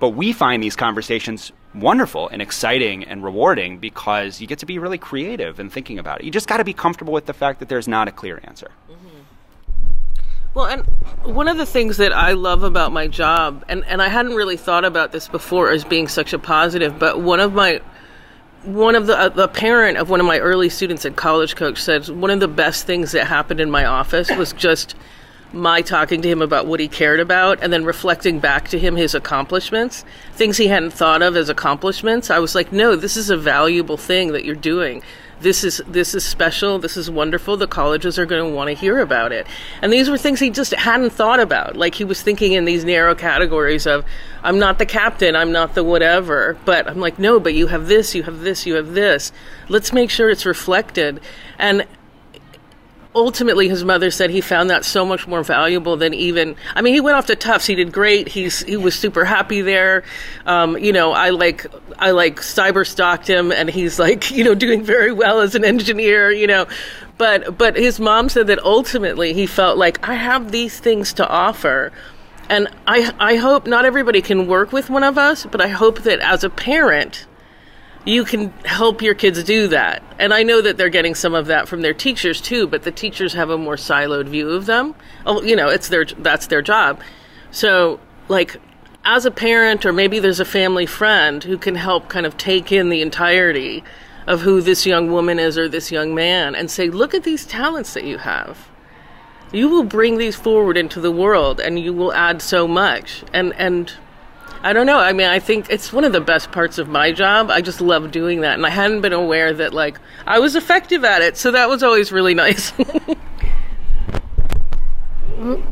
[0.00, 4.78] But we find these conversations wonderful and exciting and rewarding because you get to be
[4.78, 6.26] really creative and thinking about it.
[6.26, 8.70] You just got to be comfortable with the fact that there's not a clear answer.
[8.90, 9.08] Mm-hmm.
[10.52, 10.82] Well, and
[11.24, 14.58] one of the things that I love about my job, and, and I hadn't really
[14.58, 17.80] thought about this before as being such a positive, but one of my
[18.62, 21.80] one of the uh, the parent of one of my early students at college coach
[21.80, 24.94] said one of the best things that happened in my office was just
[25.52, 28.96] my talking to him about what he cared about and then reflecting back to him
[28.96, 32.30] his accomplishments things he hadn't thought of as accomplishments.
[32.30, 35.02] I was like no this is a valuable thing that you're doing
[35.40, 38.74] this is this is special this is wonderful the colleges are going to want to
[38.74, 39.46] hear about it.
[39.82, 41.76] And these were things he just hadn't thought about.
[41.76, 44.04] Like he was thinking in these narrow categories of
[44.42, 47.86] i'm not the captain i'm not the whatever but i'm like no but you have
[47.86, 49.32] this you have this you have this.
[49.68, 51.20] Let's make sure it's reflected.
[51.58, 51.86] And
[53.14, 56.94] ultimately his mother said he found that so much more valuable than even i mean
[56.94, 57.66] he went off to tufts.
[57.66, 58.28] He did great.
[58.28, 60.04] He's he was super happy there.
[60.46, 61.66] Um, you know i like
[61.98, 65.64] i like cyber stalked him and he's like you know doing very well as an
[65.64, 66.66] engineer you know.
[67.18, 71.28] But but his mom said that ultimately he felt like i have these things to
[71.28, 71.92] offer
[72.48, 76.00] and i i hope not everybody can work with one of us but i hope
[76.02, 77.26] that as a parent
[78.04, 80.02] you can help your kids do that.
[80.18, 82.90] And I know that they're getting some of that from their teachers too, but the
[82.90, 84.94] teachers have a more siloed view of them.
[85.26, 87.00] Oh, you know, it's their that's their job.
[87.50, 88.56] So, like
[89.04, 92.70] as a parent or maybe there's a family friend who can help kind of take
[92.70, 93.82] in the entirety
[94.26, 97.44] of who this young woman is or this young man and say, "Look at these
[97.44, 98.68] talents that you have."
[99.52, 103.24] You will bring these forward into the world and you will add so much.
[103.32, 103.92] And and
[104.62, 104.98] I don't know.
[104.98, 107.50] I mean, I think it's one of the best parts of my job.
[107.50, 108.54] I just love doing that.
[108.54, 111.36] And I hadn't been aware that, like, I was effective at it.
[111.36, 112.70] So that was always really nice.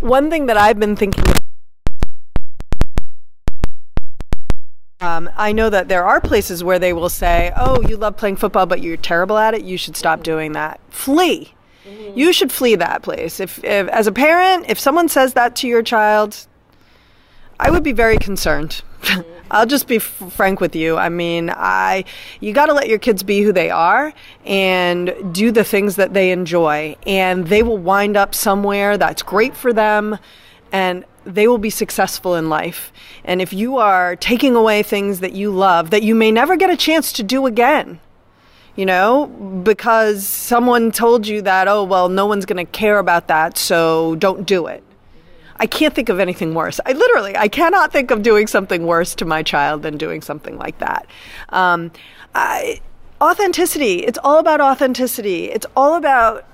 [0.00, 1.24] One thing that I've been thinking
[5.00, 8.34] Um, I know that there are places where they will say, "Oh, you love playing
[8.34, 9.62] football, but you're terrible at it.
[9.62, 10.80] You should stop doing that.
[10.90, 11.54] Flee.
[12.16, 13.38] You should flee that place.
[13.38, 16.47] If, if as a parent, if someone says that to your child,
[17.60, 18.82] I would be very concerned.
[19.50, 20.96] I'll just be f- frank with you.
[20.96, 22.04] I mean, I
[22.40, 24.12] you got to let your kids be who they are
[24.44, 29.56] and do the things that they enjoy, and they will wind up somewhere that's great
[29.56, 30.18] for them,
[30.70, 32.92] and they will be successful in life.
[33.24, 36.70] And if you are taking away things that you love that you may never get
[36.70, 38.00] a chance to do again,
[38.76, 43.28] you know, because someone told you that, oh, well, no one's going to care about
[43.28, 44.82] that, so don't do it.
[45.60, 46.80] I can't think of anything worse.
[46.86, 50.56] I literally, I cannot think of doing something worse to my child than doing something
[50.56, 51.06] like that.
[51.48, 51.90] Um,
[52.34, 52.80] I,
[53.20, 54.04] authenticity.
[54.04, 55.50] It's all about authenticity.
[55.50, 56.44] It's all about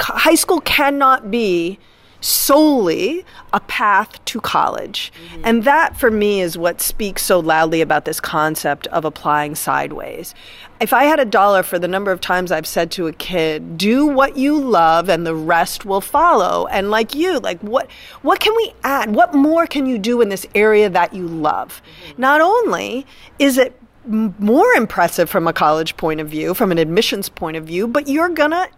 [0.00, 1.78] high school cannot be
[2.20, 5.12] solely a path to college.
[5.30, 5.42] Mm-hmm.
[5.44, 10.34] And that for me is what speaks so loudly about this concept of applying sideways.
[10.80, 13.78] If I had a dollar for the number of times I've said to a kid,
[13.78, 16.66] do what you love and the rest will follow.
[16.66, 17.90] And like you, like what
[18.22, 19.14] what can we add?
[19.14, 21.82] What more can you do in this area that you love?
[22.10, 22.20] Mm-hmm.
[22.20, 23.06] Not only
[23.38, 27.64] is it more impressive from a college point of view, from an admissions point of
[27.64, 28.68] view, but you're gonna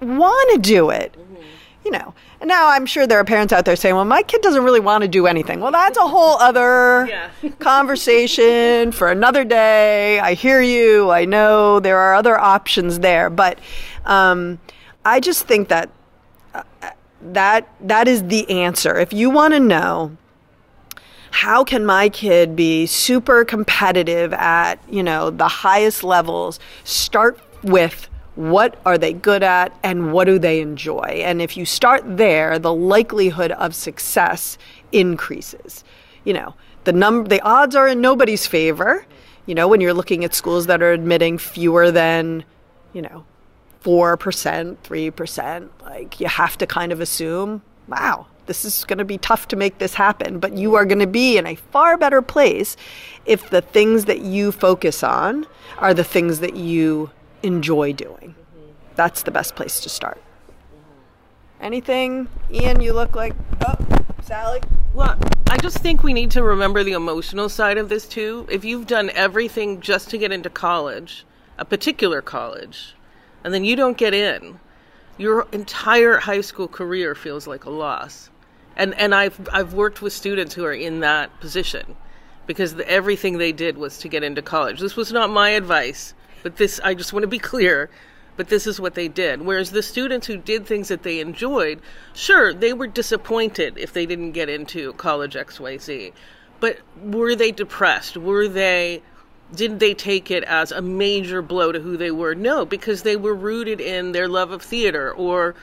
[0.00, 1.12] want to do it.
[1.12, 1.34] Mm-hmm
[1.84, 2.14] you know.
[2.40, 4.80] And now I'm sure there are parents out there saying, well, my kid doesn't really
[4.80, 5.60] want to do anything.
[5.60, 7.30] Well, that's a whole other yeah.
[7.58, 10.18] conversation for another day.
[10.18, 11.10] I hear you.
[11.10, 13.30] I know there are other options there.
[13.30, 13.58] But
[14.04, 14.58] um,
[15.04, 15.90] I just think that
[16.54, 16.62] uh,
[17.20, 18.96] that that is the answer.
[18.98, 20.16] If you want to know,
[21.30, 28.08] how can my kid be super competitive at you know the highest levels start with
[28.34, 31.22] what are they good at and what do they enjoy?
[31.24, 34.58] And if you start there the likelihood of success
[34.92, 35.84] increases.
[36.24, 36.54] You know
[36.84, 39.06] the number the odds are in nobody's favor.
[39.46, 42.44] You know when you're looking at schools that are admitting fewer than
[42.92, 43.24] you know
[43.82, 49.18] 4% 3% like you have to kind of assume wow this is going to be
[49.18, 50.38] tough to make this happen.
[50.38, 52.76] But you are going to be in a far better place
[53.24, 55.46] if the things that you focus on
[55.78, 57.10] are the things that you
[57.44, 58.34] enjoy doing.
[58.96, 60.22] That's the best place to start.
[61.60, 62.80] Anything, Ian?
[62.80, 63.34] You look like
[63.66, 63.74] oh,
[64.22, 64.60] Sally.
[64.92, 65.18] Well,
[65.48, 68.46] I just think we need to remember the emotional side of this too.
[68.50, 71.24] If you've done everything just to get into college,
[71.58, 72.94] a particular college,
[73.42, 74.58] and then you don't get in,
[75.18, 78.30] your entire high school career feels like a loss.
[78.76, 81.96] And and I've I've worked with students who are in that position
[82.46, 84.80] because the, everything they did was to get into college.
[84.80, 86.14] This was not my advice.
[86.44, 87.88] But this, I just want to be clear,
[88.36, 89.42] but this is what they did.
[89.42, 91.80] Whereas the students who did things that they enjoyed,
[92.12, 96.12] sure, they were disappointed if they didn't get into college XYZ.
[96.60, 98.18] But were they depressed?
[98.18, 99.02] Were they
[99.54, 102.34] did they take it as a major blow to who they were?
[102.34, 105.54] No, because they were rooted in their love of theater or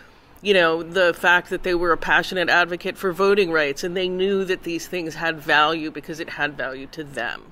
[0.44, 4.10] you know, the fact that they were a passionate advocate for voting rights and they
[4.10, 7.52] knew that these things had value because it had value to them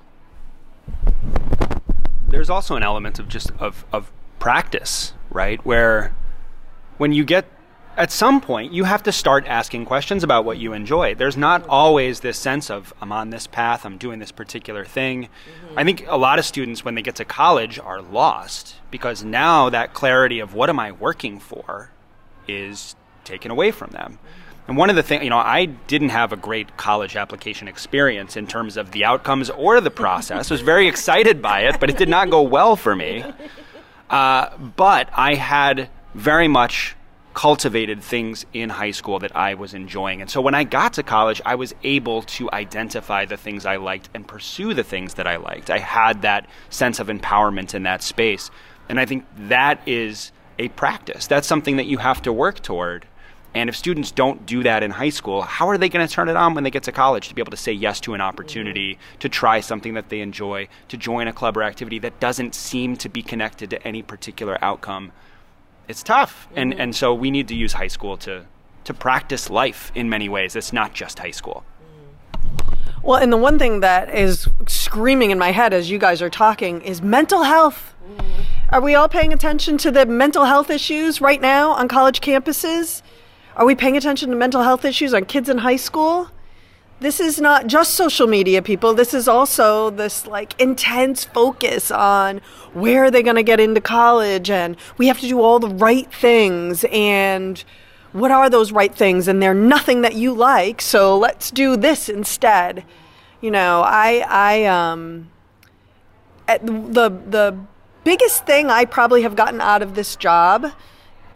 [2.30, 5.64] there's also an element of just of of practice, right?
[5.64, 6.14] Where
[6.98, 7.46] when you get
[7.96, 11.14] at some point you have to start asking questions about what you enjoy.
[11.14, 15.24] There's not always this sense of I'm on this path, I'm doing this particular thing.
[15.24, 15.78] Mm-hmm.
[15.78, 19.68] I think a lot of students when they get to college are lost because now
[19.68, 21.90] that clarity of what am I working for
[22.48, 24.18] is taken away from them.
[24.68, 28.36] And one of the things, you know, I didn't have a great college application experience
[28.36, 30.50] in terms of the outcomes or the process.
[30.50, 33.24] I was very excited by it, but it did not go well for me.
[34.08, 36.96] Uh, but I had very much
[37.32, 40.20] cultivated things in high school that I was enjoying.
[40.20, 43.76] And so when I got to college, I was able to identify the things I
[43.76, 45.70] liked and pursue the things that I liked.
[45.70, 48.50] I had that sense of empowerment in that space.
[48.88, 51.26] And I think that is a practice.
[51.26, 53.06] That's something that you have to work toward
[53.54, 56.28] and if students don't do that in high school, how are they going to turn
[56.28, 58.20] it on when they get to college to be able to say yes to an
[58.20, 62.54] opportunity, to try something that they enjoy, to join a club or activity that doesn't
[62.54, 65.10] seem to be connected to any particular outcome?
[65.88, 66.46] It's tough.
[66.46, 66.58] Mm-hmm.
[66.58, 68.46] And and so we need to use high school to
[68.84, 70.54] to practice life in many ways.
[70.54, 71.64] It's not just high school.
[71.64, 73.00] Mm-hmm.
[73.02, 76.30] Well, and the one thing that is screaming in my head as you guys are
[76.30, 77.94] talking is mental health.
[78.06, 78.42] Mm-hmm.
[78.70, 83.02] Are we all paying attention to the mental health issues right now on college campuses?
[83.60, 86.30] Are we paying attention to mental health issues on kids in high school?
[87.00, 88.94] This is not just social media, people.
[88.94, 92.40] This is also this like intense focus on
[92.72, 95.68] where are they going to get into college and we have to do all the
[95.68, 97.62] right things and
[98.12, 102.08] what are those right things and they're nothing that you like, so let's do this
[102.08, 102.82] instead.
[103.42, 105.30] You know, I I um
[106.46, 107.58] the the
[108.04, 110.72] biggest thing I probably have gotten out of this job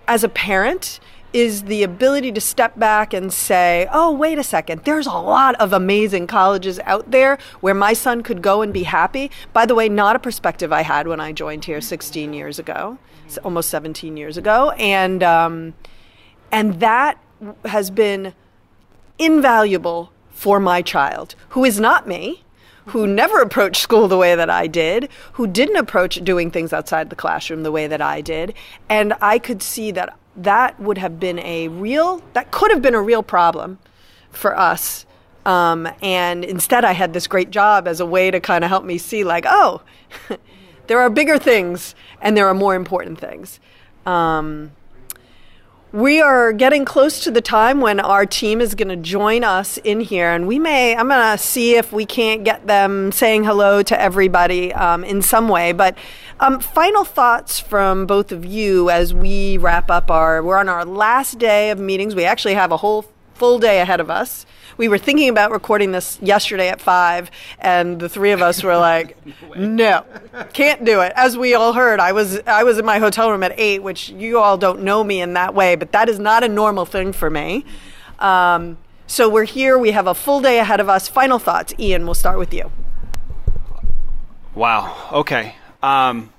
[0.09, 1.01] as a parent
[1.35, 5.57] is the ability to step back and say, oh, wait a second, there's a lot
[5.57, 9.31] of amazing colleges out there where my son could go and be happy.
[9.53, 12.99] By the way, not a perspective I had when I joined here 16 years ago,
[13.43, 14.71] almost 17 years ago.
[14.79, 15.75] And, um,
[16.53, 17.19] and that
[17.65, 18.33] has been
[19.19, 22.45] invaluable for my child, who is not me
[22.89, 27.09] who never approached school the way that I did, who didn't approach doing things outside
[27.09, 28.53] the classroom the way that I did.
[28.91, 32.95] And I could see that that would have been a real, that could have been
[32.95, 33.79] a real problem
[34.31, 35.07] for us.
[35.47, 38.85] Um, and instead, I had this great job as a way to kind of help
[38.85, 39.83] me see, like, oh,
[40.87, 43.61] there are bigger things and there are more important things.
[44.07, 44.73] Um,
[45.95, 49.77] we are getting close to the time when our team is going to join us
[49.79, 53.45] in here, and we may, I'm going to see if we can't get them saying
[53.45, 55.71] hello to everybody um, in some way.
[55.71, 55.97] But
[56.41, 60.85] um, final thoughts from both of you as we wrap up our, we're on our
[60.85, 62.15] last day of meetings.
[62.15, 64.47] We actually have a whole full day ahead of us.
[64.77, 67.31] We were thinking about recording this yesterday at five,
[67.61, 69.17] and the three of us were like,
[69.57, 70.05] "No,
[70.53, 73.45] can't do it." As we all heard, I was I was in my hotel room
[73.45, 76.43] at eight, which you all don't know me in that way, but that is not
[76.43, 77.65] a normal thing for me.
[78.19, 79.79] Um, so we're here.
[79.79, 81.09] We have a full day ahead of us.
[81.09, 82.05] Final thoughts, Ian.
[82.05, 82.73] We'll start with you.
[84.55, 85.11] Wow.
[85.13, 85.55] Okay.
[85.85, 86.31] Um,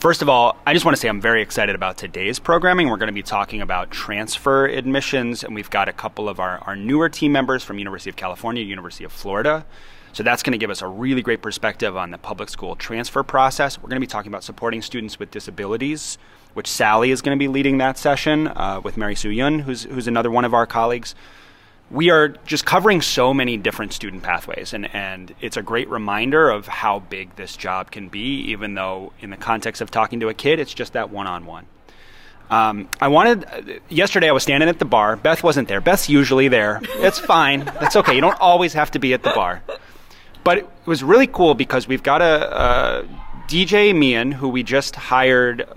[0.00, 2.88] First of all, I just want to say I'm very excited about today's programming.
[2.88, 6.58] We're going to be talking about transfer admissions, and we've got a couple of our,
[6.58, 9.64] our newer team members from University of California, University of Florida.
[10.12, 13.22] So that's going to give us a really great perspective on the public school transfer
[13.22, 13.78] process.
[13.78, 16.18] We're going to be talking about supporting students with disabilities,
[16.54, 19.84] which Sally is going to be leading that session uh, with Mary Sue Yun, who's,
[19.84, 21.14] who's another one of our colleagues
[21.92, 26.48] we are just covering so many different student pathways and, and it's a great reminder
[26.48, 30.28] of how big this job can be even though in the context of talking to
[30.28, 31.66] a kid it's just that one-on-one.
[32.50, 35.16] Um, i wanted uh, yesterday i was standing at the bar.
[35.16, 35.80] Beth wasn't there.
[35.80, 36.80] Beth's usually there.
[36.96, 37.60] It's fine.
[37.64, 38.14] That's okay.
[38.14, 39.62] You don't always have to be at the bar.
[40.44, 43.08] But it was really cool because we've got a, a
[43.48, 45.68] dj mian who we just hired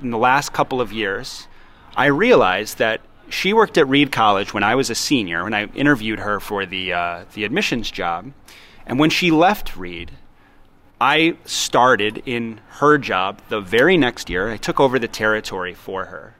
[0.00, 1.48] in the last couple of years.
[1.96, 3.00] I realized that
[3.34, 6.64] she worked at Reed College when I was a senior, when I interviewed her for
[6.64, 8.32] the, uh, the admissions job.
[8.86, 10.12] And when she left Reed,
[11.00, 14.50] I started in her job the very next year.
[14.50, 16.34] I took over the territory for her.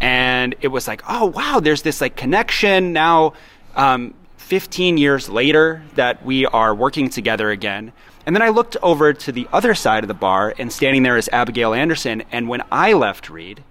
[0.00, 3.32] And it was like, oh, wow, there's this like connection now,
[3.74, 7.92] um, 15 years later, that we are working together again.
[8.26, 11.16] And then I looked over to the other side of the bar, and standing there
[11.16, 12.24] is Abigail Anderson.
[12.30, 13.62] And when I left Reed,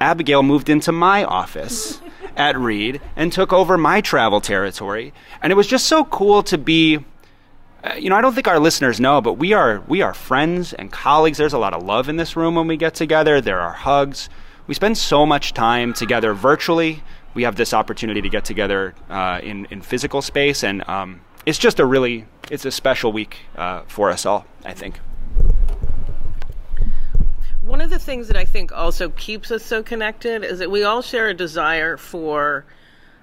[0.00, 2.00] Abigail moved into my office
[2.36, 5.12] at Reed and took over my travel territory.
[5.42, 7.00] And it was just so cool to be
[7.86, 10.72] uh, you know, I don't think our listeners know, but we are we are friends
[10.72, 11.38] and colleagues.
[11.38, 13.40] There's a lot of love in this room when we get together.
[13.40, 14.28] There are hugs.
[14.66, 17.02] We spend so much time together virtually.
[17.34, 21.58] We have this opportunity to get together uh, in in physical space, and um, it's
[21.58, 24.46] just a really it's a special week uh, for us all.
[24.64, 24.98] I think.
[27.66, 30.84] One of the things that I think also keeps us so connected is that we
[30.84, 32.64] all share a desire for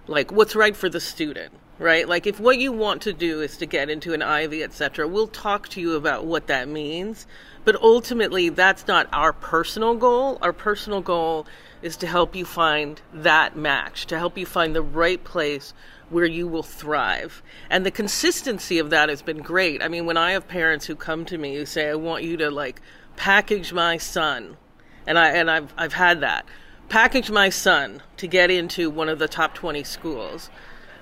[0.06, 2.06] like what's right for the student, right?
[2.06, 5.28] Like if what you want to do is to get into an Ivy, etc., we'll
[5.28, 7.26] talk to you about what that means.
[7.64, 10.39] But ultimately, that's not our personal goal.
[10.41, 11.48] Our personal goal
[11.82, 15.74] is to help you find that match, to help you find the right place
[16.10, 17.41] where you will thrive.
[17.70, 19.82] And the consistency of that has been great.
[19.82, 22.36] I mean, when I have parents who come to me who say, I want you
[22.38, 22.82] to like
[23.16, 24.57] package my son,
[25.05, 26.45] and I and I've I've had that
[26.89, 30.49] package my son to get into one of the top twenty schools.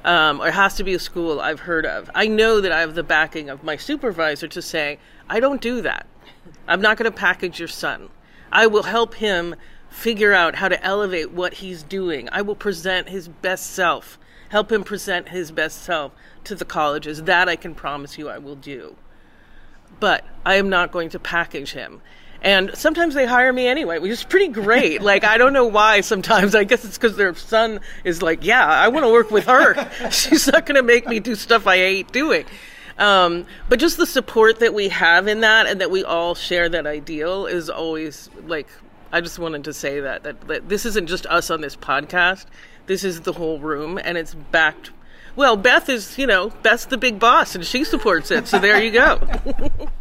[0.05, 2.09] Um, or it has to be a school I've heard of.
[2.15, 4.97] I know that I have the backing of my supervisor to say,
[5.29, 6.07] I don't do that.
[6.67, 8.09] I'm not going to package your son.
[8.51, 9.53] I will help him
[9.89, 12.29] figure out how to elevate what he's doing.
[12.31, 14.17] I will present his best self,
[14.49, 16.13] help him present his best self
[16.45, 17.23] to the colleges.
[17.23, 18.95] That I can promise you I will do
[20.01, 22.01] but I am not going to package him.
[22.41, 25.01] And sometimes they hire me anyway, which is pretty great.
[25.11, 26.55] like, I don't know why sometimes.
[26.55, 29.89] I guess it's because their son is like, yeah, I want to work with her.
[30.11, 32.45] She's not going to make me do stuff I hate doing.
[32.97, 36.67] Um, but just the support that we have in that and that we all share
[36.69, 38.67] that ideal is always like,
[39.11, 42.47] I just wanted to say that, that, that this isn't just us on this podcast.
[42.87, 44.91] This is the whole room and it's backed
[45.35, 48.47] well, Beth is, you know, Beth's the big boss and she supports it.
[48.47, 49.19] So there you go.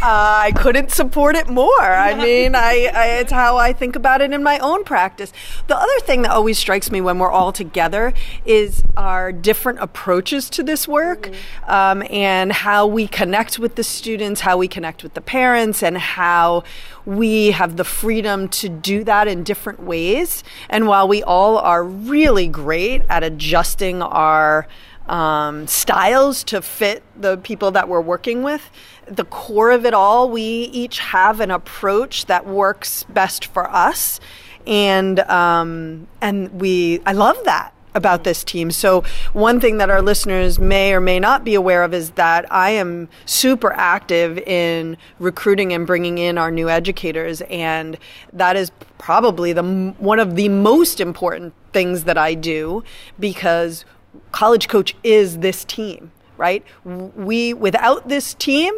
[0.00, 1.82] Uh, I couldn't support it more.
[1.82, 5.32] I mean, I, I, it's how I think about it in my own practice.
[5.66, 8.12] The other thing that always strikes me when we're all together
[8.44, 11.70] is our different approaches to this work mm-hmm.
[11.70, 15.98] um, and how we connect with the students, how we connect with the parents, and
[15.98, 16.62] how
[17.04, 20.44] we have the freedom to do that in different ways.
[20.68, 24.68] And while we all are really great at adjusting our
[25.08, 28.70] um, styles to fit the people that we're working with.
[29.06, 34.20] The core of it all, we each have an approach that works best for us,
[34.66, 38.70] and um, and we I love that about this team.
[38.70, 39.02] So,
[39.32, 42.70] one thing that our listeners may or may not be aware of is that I
[42.70, 47.98] am super active in recruiting and bringing in our new educators, and
[48.32, 49.62] that is probably the
[49.98, 52.82] one of the most important things that I do
[53.18, 53.84] because
[54.32, 56.64] college coach is this team, right?
[56.84, 58.72] We, without this team,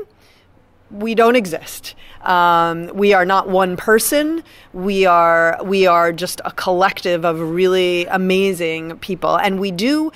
[0.91, 1.95] we don't exist.
[2.23, 4.43] Um, we are not one person.
[4.73, 10.13] We are we are just a collective of really amazing people, and we do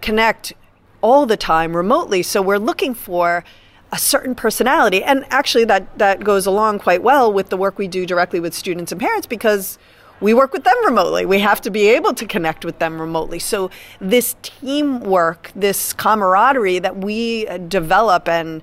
[0.00, 0.52] connect
[1.00, 2.22] all the time remotely.
[2.22, 3.44] So we're looking for
[3.92, 7.88] a certain personality, and actually that that goes along quite well with the work we
[7.88, 9.78] do directly with students and parents because
[10.20, 11.26] we work with them remotely.
[11.26, 13.38] We have to be able to connect with them remotely.
[13.38, 18.62] So this teamwork, this camaraderie that we develop and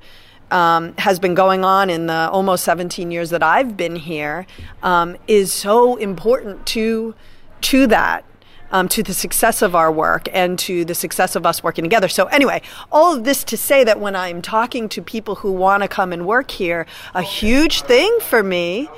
[0.52, 4.46] um, has been going on in the almost 17 years that I've been here
[4.84, 7.16] um, is so important to
[7.62, 8.26] to that.
[8.72, 12.08] Um, to the success of our work and to the success of us working together.
[12.08, 15.84] So, anyway, all of this to say that when I'm talking to people who want
[15.84, 18.90] to come and work here, a huge thing for me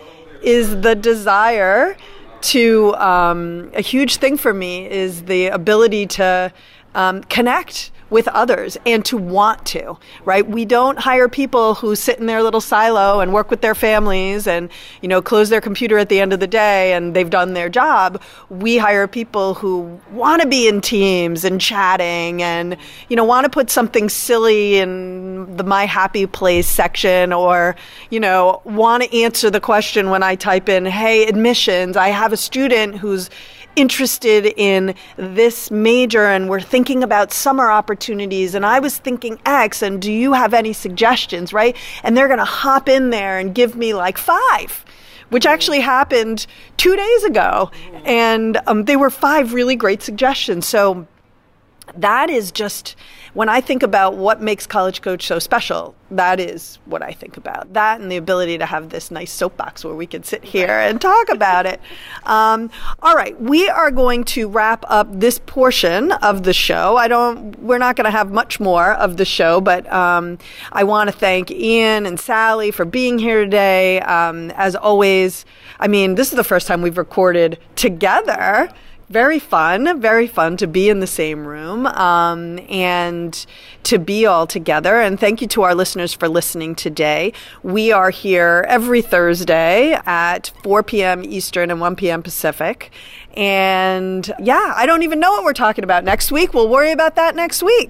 [0.42, 1.98] is the desire
[2.46, 6.52] to um, a huge thing for me is the ability to
[6.94, 10.48] um, connect with others and to want to, right?
[10.48, 14.48] We don't hire people who sit in their little silo and work with their families
[14.48, 14.70] and,
[15.02, 17.68] you know, close their computer at the end of the day and they've done their
[17.68, 18.22] job.
[18.50, 22.78] We hire people who want to be in teams and chatting and,
[23.10, 27.76] you know, want to put something silly in the My Happy Place section or,
[28.12, 32.34] you know, want to answer the question when I type in, hey, admissions, I have
[32.34, 33.30] a student who's
[33.76, 39.82] interested in this major and we're thinking about summer opportunities and I was thinking X
[39.82, 41.76] and do you have any suggestions, right?
[42.04, 44.86] And they're going to hop in there and give me like five.
[45.30, 46.46] Which actually happened
[46.78, 47.72] two days ago.
[48.06, 50.68] And um, they were five really great suggestions.
[50.68, 51.08] So
[51.98, 52.96] that is just
[53.34, 57.36] when I think about what makes College Coach so special, that is what I think
[57.36, 57.74] about.
[57.74, 61.02] That and the ability to have this nice soapbox where we can sit here and
[61.02, 61.82] talk about it.
[62.24, 62.72] Um,
[63.02, 66.96] all right, we are going to wrap up this portion of the show.
[66.96, 67.60] I don't.
[67.60, 70.38] We're not going to have much more of the show, but um,
[70.72, 74.00] I want to thank Ian and Sally for being here today.
[74.02, 75.46] Um, as always,
[75.80, 78.70] I mean, this is the first time we've recorded together
[79.10, 83.46] very fun, very fun to be in the same room um, and
[83.84, 85.00] to be all together.
[85.00, 87.34] And thank you to our listeners for listening today.
[87.64, 91.24] We are here every Thursday at 4 p.m.
[91.24, 92.24] Eastern and 1 p.m.
[92.24, 92.92] Pacific.
[93.36, 96.54] And yeah, I don't even know what we're talking about next week.
[96.54, 97.90] We'll worry about that next week.